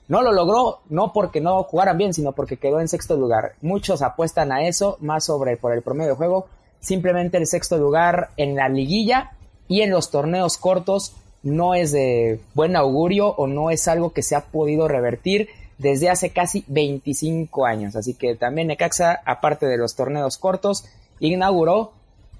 No 0.07 0.21
lo 0.21 0.31
logró, 0.31 0.79
no 0.89 1.13
porque 1.13 1.39
no 1.39 1.63
jugaran 1.63 1.97
bien, 1.97 2.13
sino 2.13 2.33
porque 2.33 2.57
quedó 2.57 2.79
en 2.79 2.87
sexto 2.87 3.15
lugar. 3.15 3.53
Muchos 3.61 4.01
apuestan 4.01 4.51
a 4.51 4.67
eso, 4.67 4.97
más 4.99 5.25
sobre 5.25 5.57
por 5.57 5.73
el 5.73 5.81
promedio 5.81 6.11
de 6.11 6.17
juego. 6.17 6.47
Simplemente 6.79 7.37
el 7.37 7.47
sexto 7.47 7.77
lugar 7.77 8.29
en 8.35 8.55
la 8.55 8.67
liguilla 8.67 9.31
y 9.67 9.81
en 9.81 9.91
los 9.91 10.11
torneos 10.11 10.57
cortos 10.57 11.15
no 11.41 11.73
es 11.73 11.91
de 11.91 12.39
buen 12.53 12.75
augurio 12.75 13.27
o 13.27 13.47
no 13.47 13.69
es 13.69 13.87
algo 13.87 14.11
que 14.11 14.23
se 14.23 14.35
ha 14.35 14.41
podido 14.45 14.87
revertir 14.87 15.49
desde 15.77 16.09
hace 16.09 16.31
casi 16.31 16.63
25 16.67 17.65
años. 17.65 17.95
Así 17.95 18.13
que 18.13 18.35
también 18.35 18.67
Necaxa, 18.67 19.21
aparte 19.25 19.65
de 19.65 19.77
los 19.77 19.95
torneos 19.95 20.37
cortos, 20.37 20.85
inauguró 21.19 21.91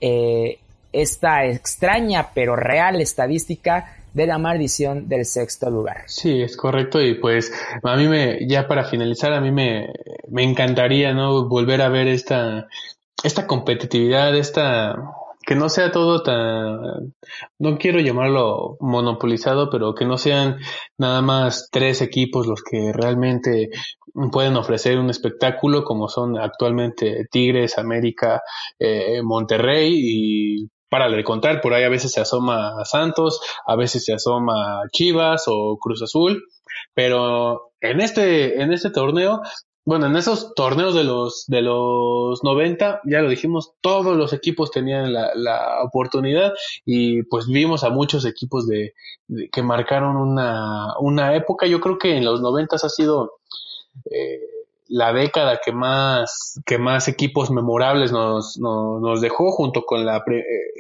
eh, 0.02 0.60
esta 0.91 1.45
extraña 1.45 2.30
pero 2.34 2.56
real 2.56 3.02
estadística 3.02 3.97
de 4.13 4.28
la 4.28 4.38
maldición 4.38 5.08
del 5.08 5.26
sexto 5.26 5.69
lugar. 5.69 6.04
Sí, 6.08 6.41
es 6.41 6.56
correcto 6.56 7.02
y 7.02 7.15
pues 7.15 7.52
a 7.82 7.95
mí 7.95 8.08
me, 8.08 8.47
ya 8.47 8.67
para 8.67 8.86
finalizar, 8.86 9.34
a 9.34 9.41
mí 9.41 9.52
me, 9.52 9.91
me 10.30 10.43
encantaría, 10.43 11.13
¿no? 11.13 11.47
Volver 11.47 11.82
a 11.82 11.89
ver 11.89 12.08
esta, 12.08 12.67
esta 13.23 13.47
competitividad, 13.47 14.36
esta, 14.36 14.95
que 15.45 15.56
no 15.56 15.69
sea 15.69 15.91
todo 15.91 16.21
tan, 16.21 17.13
no 17.60 17.78
quiero 17.78 17.99
llamarlo 17.99 18.78
monopolizado, 18.80 19.69
pero 19.69 19.95
que 19.95 20.06
no 20.06 20.17
sean 20.17 20.58
nada 20.97 21.21
más 21.21 21.69
tres 21.71 22.02
equipos 22.02 22.47
los 22.47 22.62
que 22.63 22.93
realmente 22.93 23.69
pueden 24.32 24.56
ofrecer 24.58 24.99
un 24.99 25.10
espectáculo 25.10 25.84
como 25.84 26.08
son 26.08 26.38
actualmente 26.38 27.26
Tigres, 27.32 27.78
América, 27.78 28.41
eh, 28.78 29.21
Monterrey 29.23 29.91
y 29.95 30.69
para 30.93 31.10
de 31.10 31.23
contar, 31.23 31.60
por 31.60 31.73
ahí 31.73 31.84
a 31.84 31.89
veces 31.89 32.12
se 32.12 32.21
asoma 32.21 32.86
Santos, 32.86 33.41
a 33.65 33.75
veces 33.75 34.06
se 34.06 34.13
asoma 34.13 34.84
Chivas 34.91 35.45
o 35.47 35.79
Cruz 35.79 36.03
Azul, 36.03 36.43
pero 36.93 37.71
en 37.82 37.99
este, 37.99 38.62
en 38.62 38.71
este 38.71 38.91
torneo 38.91 39.41
bueno, 39.86 40.06
en 40.06 40.15
esos 40.15 40.53
torneos 40.53 40.93
de 40.93 41.03
los 41.03 41.45
de 41.47 41.63
los 41.63 42.43
90, 42.43 43.01
ya 43.06 43.21
lo 43.23 43.29
dijimos, 43.29 43.73
todos 43.82 44.15
los 44.15 44.34
equipos 44.34 44.69
tenían 44.69 45.12
la, 45.12 45.32
la 45.34 45.84
oportunidad 45.84 46.53
y 46.86 47.23
pues 47.23 47.47
vimos 47.47 47.84
a 47.84 47.89
muchos 47.89 48.23
equipos 48.25 48.67
de, 48.67 48.93
que 49.51 49.63
marcaron 49.63 50.15
una, 50.15 50.93
una 50.99 51.36
época. 51.36 51.65
Yo 51.65 51.82
creo 51.82 51.97
que 51.97 52.15
en 52.15 52.23
los 52.23 52.39
90 52.39 52.75
ha 52.75 52.89
sido 52.89 53.39
eh, 54.12 54.41
la 54.88 55.13
década 55.13 55.60
que 55.63 55.72
más, 55.72 56.62
que 56.65 56.78
más 56.78 57.08
equipos 57.08 57.50
memorables 57.52 58.12
nos, 58.12 58.58
nos, 58.60 59.22
dejó, 59.22 59.52
junto 59.52 59.86
con 59.86 60.06
la, 60.06 60.24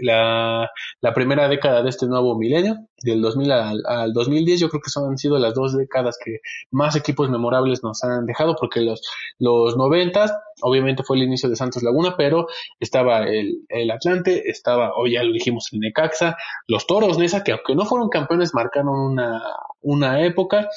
la, 0.01 0.69
la, 1.01 1.13
primera 1.13 1.47
década 1.47 1.81
de 1.83 1.89
este 1.89 2.07
nuevo 2.07 2.37
milenio, 2.37 2.77
del 3.01 3.21
2000 3.21 3.51
al, 3.51 3.83
al, 3.85 4.13
2010, 4.13 4.59
yo 4.59 4.69
creo 4.69 4.81
que 4.81 4.89
son, 4.89 5.09
han 5.09 5.17
sido 5.17 5.37
las 5.37 5.53
dos 5.53 5.77
décadas 5.77 6.17
que 6.23 6.39
más 6.71 6.95
equipos 6.95 7.29
memorables 7.29 7.83
nos 7.83 8.03
han 8.03 8.25
dejado, 8.25 8.55
porque 8.59 8.81
los, 8.81 9.01
los 9.39 9.77
90, 9.77 10.43
obviamente 10.61 11.03
fue 11.03 11.17
el 11.17 11.23
inicio 11.23 11.49
de 11.49 11.55
Santos 11.55 11.83
Laguna, 11.83 12.15
pero 12.17 12.47
estaba 12.79 13.23
el, 13.23 13.65
el 13.69 13.91
Atlante, 13.91 14.49
estaba, 14.49 14.93
hoy 14.95 15.13
ya 15.13 15.23
lo 15.23 15.31
dijimos, 15.31 15.69
el 15.71 15.79
Necaxa, 15.79 16.37
los 16.67 16.87
Toros 16.87 17.17
Nesa, 17.17 17.43
que 17.43 17.53
aunque 17.53 17.75
no 17.75 17.85
fueron 17.85 18.09
campeones, 18.09 18.53
marcaron 18.53 18.99
una, 18.99 19.41
una 19.81 20.25
época, 20.25 20.69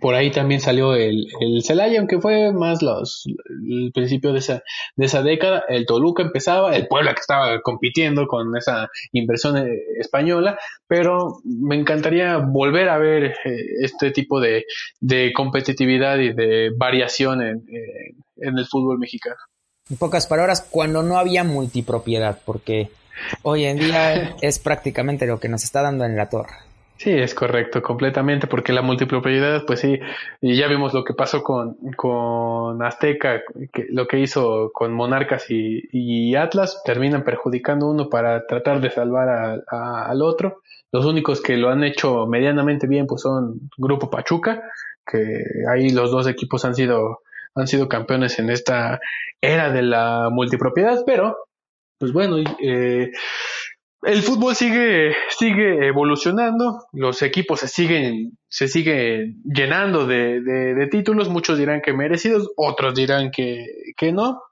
por 0.00 0.14
ahí 0.14 0.30
también 0.30 0.60
salió 0.60 0.94
el, 0.94 1.26
el 1.40 1.62
Celaya, 1.64 1.98
aunque 1.98 2.20
fue 2.20 2.52
más 2.52 2.82
los, 2.82 3.24
el 3.26 3.90
principio 3.92 4.32
de 4.32 4.40
esa, 4.40 4.62
de 4.96 5.06
esa 5.06 5.22
década. 5.22 5.64
El 5.68 5.86
Toluca 5.86 6.22
empezaba, 6.22 6.76
el 6.76 6.86
Puebla 6.86 7.14
que 7.14 7.20
estaba 7.20 7.60
compitiendo 7.62 8.26
con 8.26 8.54
esa 8.56 8.88
inversión 9.12 9.56
eh, 9.56 9.80
española, 9.98 10.58
pero 10.86 11.40
me 11.44 11.76
encantaría 11.76 12.36
volver 12.36 12.90
a 12.90 12.98
ver 12.98 13.24
eh, 13.24 13.56
este 13.80 14.10
tipo 14.10 14.40
de, 14.40 14.66
de, 15.00 15.32
competitividad 15.32 16.18
y 16.18 16.32
de 16.32 16.70
variación 16.76 17.42
en, 17.42 17.64
en 18.36 18.58
el 18.58 18.66
fútbol 18.66 18.98
mexicano. 18.98 19.36
En 19.88 19.96
pocas 19.96 20.26
palabras, 20.26 20.66
cuando 20.70 21.02
no 21.02 21.16
había 21.16 21.44
multipropiedad, 21.44 22.40
porque 22.44 22.90
hoy 23.42 23.64
en 23.64 23.78
día 23.78 24.36
es 24.42 24.58
prácticamente 24.58 25.26
lo 25.26 25.40
que 25.40 25.48
nos 25.48 25.64
está 25.64 25.80
dando 25.80 26.04
en 26.04 26.16
la 26.16 26.28
torre. 26.28 26.67
Sí, 26.98 27.12
es 27.12 27.32
correcto, 27.32 27.80
completamente, 27.80 28.48
porque 28.48 28.72
la 28.72 28.82
multipropiedad, 28.82 29.64
pues 29.64 29.78
sí, 29.78 30.00
y 30.40 30.56
ya 30.56 30.66
vimos 30.66 30.92
lo 30.92 31.04
que 31.04 31.14
pasó 31.14 31.44
con, 31.44 31.76
con 31.94 32.82
Azteca, 32.82 33.42
que, 33.72 33.86
lo 33.90 34.08
que 34.08 34.18
hizo 34.18 34.72
con 34.72 34.92
Monarcas 34.92 35.46
y, 35.48 36.34
Atlas, 36.34 36.82
terminan 36.84 37.22
perjudicando 37.22 37.88
uno 37.88 38.08
para 38.08 38.44
tratar 38.48 38.80
de 38.80 38.90
salvar 38.90 39.62
al 39.68 40.22
otro. 40.22 40.62
Los 40.90 41.04
únicos 41.04 41.40
que 41.40 41.56
lo 41.56 41.68
han 41.70 41.84
hecho 41.84 42.26
medianamente 42.26 42.88
bien, 42.88 43.06
pues 43.06 43.22
son 43.22 43.70
Grupo 43.76 44.10
Pachuca, 44.10 44.60
que 45.06 45.44
ahí 45.70 45.90
los 45.90 46.10
dos 46.10 46.26
equipos 46.26 46.64
han 46.64 46.74
sido, 46.74 47.20
han 47.54 47.68
sido 47.68 47.88
campeones 47.88 48.40
en 48.40 48.50
esta 48.50 48.98
era 49.40 49.70
de 49.70 49.82
la 49.82 50.30
multipropiedad, 50.32 51.04
pero, 51.06 51.36
pues 51.96 52.12
bueno, 52.12 52.38
eh, 52.60 53.12
el 54.02 54.22
fútbol 54.22 54.54
sigue, 54.54 55.12
sigue 55.36 55.88
evolucionando, 55.88 56.86
los 56.92 57.20
equipos 57.22 57.60
se 57.60 57.68
siguen, 57.68 58.38
se 58.48 58.68
siguen 58.68 59.42
llenando 59.44 60.06
de, 60.06 60.40
de, 60.40 60.86
títulos, 60.86 61.28
muchos 61.28 61.58
dirán 61.58 61.80
que 61.80 61.92
merecidos, 61.92 62.48
otros 62.56 62.94
dirán 62.94 63.30
que, 63.30 63.66
que 63.96 64.12
no, 64.12 64.42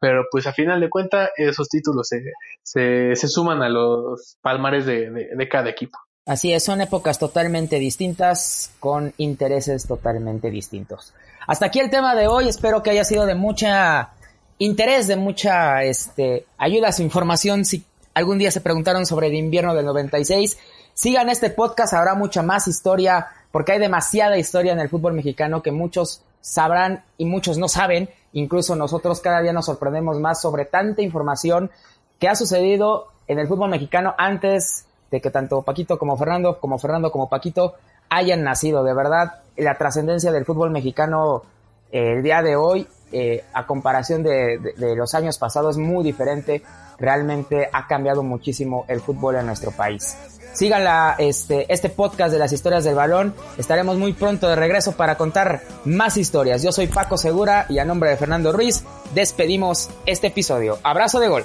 pero 0.00 0.24
pues 0.30 0.46
a 0.46 0.52
final 0.52 0.80
de 0.80 0.88
cuentas 0.88 1.30
esos 1.36 1.68
títulos 1.68 2.08
se, 2.08 2.22
se, 2.62 3.14
se 3.14 3.28
suman 3.28 3.62
a 3.62 3.68
los 3.68 4.38
palmares 4.40 4.86
de, 4.86 5.10
de, 5.10 5.48
cada 5.48 5.70
equipo. 5.70 5.98
Así 6.26 6.54
es, 6.54 6.64
son 6.64 6.80
épocas 6.80 7.18
totalmente 7.18 7.78
distintas 7.78 8.72
con 8.80 9.12
intereses 9.18 9.86
totalmente 9.86 10.50
distintos. 10.50 11.12
Hasta 11.46 11.66
aquí 11.66 11.80
el 11.80 11.90
tema 11.90 12.14
de 12.14 12.26
hoy, 12.26 12.48
espero 12.48 12.82
que 12.82 12.90
haya 12.90 13.04
sido 13.04 13.26
de 13.26 13.34
mucha 13.34 14.14
interés, 14.56 15.06
de 15.06 15.16
mucha 15.16 15.82
este, 15.82 16.46
ayuda 16.56 16.88
a 16.88 16.92
su 16.92 17.02
información 17.02 17.66
si 17.66 17.84
algún 18.14 18.38
día 18.38 18.50
se 18.50 18.60
preguntaron 18.60 19.06
sobre 19.06 19.26
el 19.26 19.34
invierno 19.34 19.74
del 19.74 19.86
96. 19.86 20.58
Sigan 20.94 21.28
este 21.28 21.50
podcast, 21.50 21.92
habrá 21.94 22.14
mucha 22.14 22.42
más 22.42 22.68
historia, 22.68 23.26
porque 23.50 23.72
hay 23.72 23.78
demasiada 23.78 24.38
historia 24.38 24.72
en 24.72 24.80
el 24.80 24.88
fútbol 24.88 25.12
mexicano 25.12 25.62
que 25.62 25.72
muchos 25.72 26.22
sabrán 26.40 27.04
y 27.18 27.24
muchos 27.24 27.58
no 27.58 27.68
saben. 27.68 28.08
Incluso 28.32 28.76
nosotros 28.76 29.20
cada 29.20 29.40
día 29.40 29.52
nos 29.52 29.66
sorprendemos 29.66 30.20
más 30.20 30.40
sobre 30.40 30.64
tanta 30.64 31.02
información 31.02 31.70
que 32.18 32.28
ha 32.28 32.36
sucedido 32.36 33.08
en 33.26 33.38
el 33.38 33.48
fútbol 33.48 33.70
mexicano 33.70 34.14
antes 34.18 34.86
de 35.10 35.20
que 35.20 35.30
tanto 35.30 35.62
Paquito 35.62 35.98
como 35.98 36.16
Fernando, 36.16 36.60
como 36.60 36.78
Fernando 36.78 37.10
como 37.10 37.28
Paquito 37.28 37.74
hayan 38.08 38.42
nacido. 38.42 38.84
De 38.84 38.94
verdad, 38.94 39.42
la 39.56 39.76
trascendencia 39.76 40.32
del 40.32 40.44
fútbol 40.44 40.70
mexicano 40.70 41.42
eh, 41.90 42.14
el 42.16 42.22
día 42.22 42.42
de 42.42 42.56
hoy, 42.56 42.86
eh, 43.12 43.44
a 43.52 43.66
comparación 43.66 44.22
de, 44.22 44.58
de, 44.58 44.72
de, 44.72 44.96
los 44.96 45.14
años 45.14 45.38
pasados, 45.38 45.76
es 45.76 45.82
muy 45.82 46.02
diferente. 46.04 46.62
Realmente 46.98 47.68
ha 47.72 47.86
cambiado 47.86 48.22
muchísimo 48.22 48.84
el 48.88 49.00
fútbol 49.00 49.36
en 49.36 49.46
nuestro 49.46 49.70
país. 49.70 50.16
Sigan 50.52 50.84
la, 50.84 51.16
este, 51.18 51.72
este 51.72 51.88
podcast 51.88 52.32
de 52.32 52.38
las 52.38 52.52
historias 52.52 52.84
del 52.84 52.94
balón. 52.94 53.34
Estaremos 53.58 53.98
muy 53.98 54.12
pronto 54.12 54.48
de 54.48 54.54
regreso 54.54 54.92
para 54.92 55.16
contar 55.16 55.62
más 55.84 56.16
historias. 56.16 56.62
Yo 56.62 56.70
soy 56.70 56.86
Paco 56.86 57.16
Segura 57.16 57.66
y 57.68 57.78
a 57.78 57.84
nombre 57.84 58.10
de 58.10 58.16
Fernando 58.16 58.52
Ruiz 58.52 58.84
despedimos 59.14 59.90
este 60.06 60.28
episodio. 60.28 60.78
Abrazo 60.84 61.18
de 61.18 61.28
gol. 61.28 61.44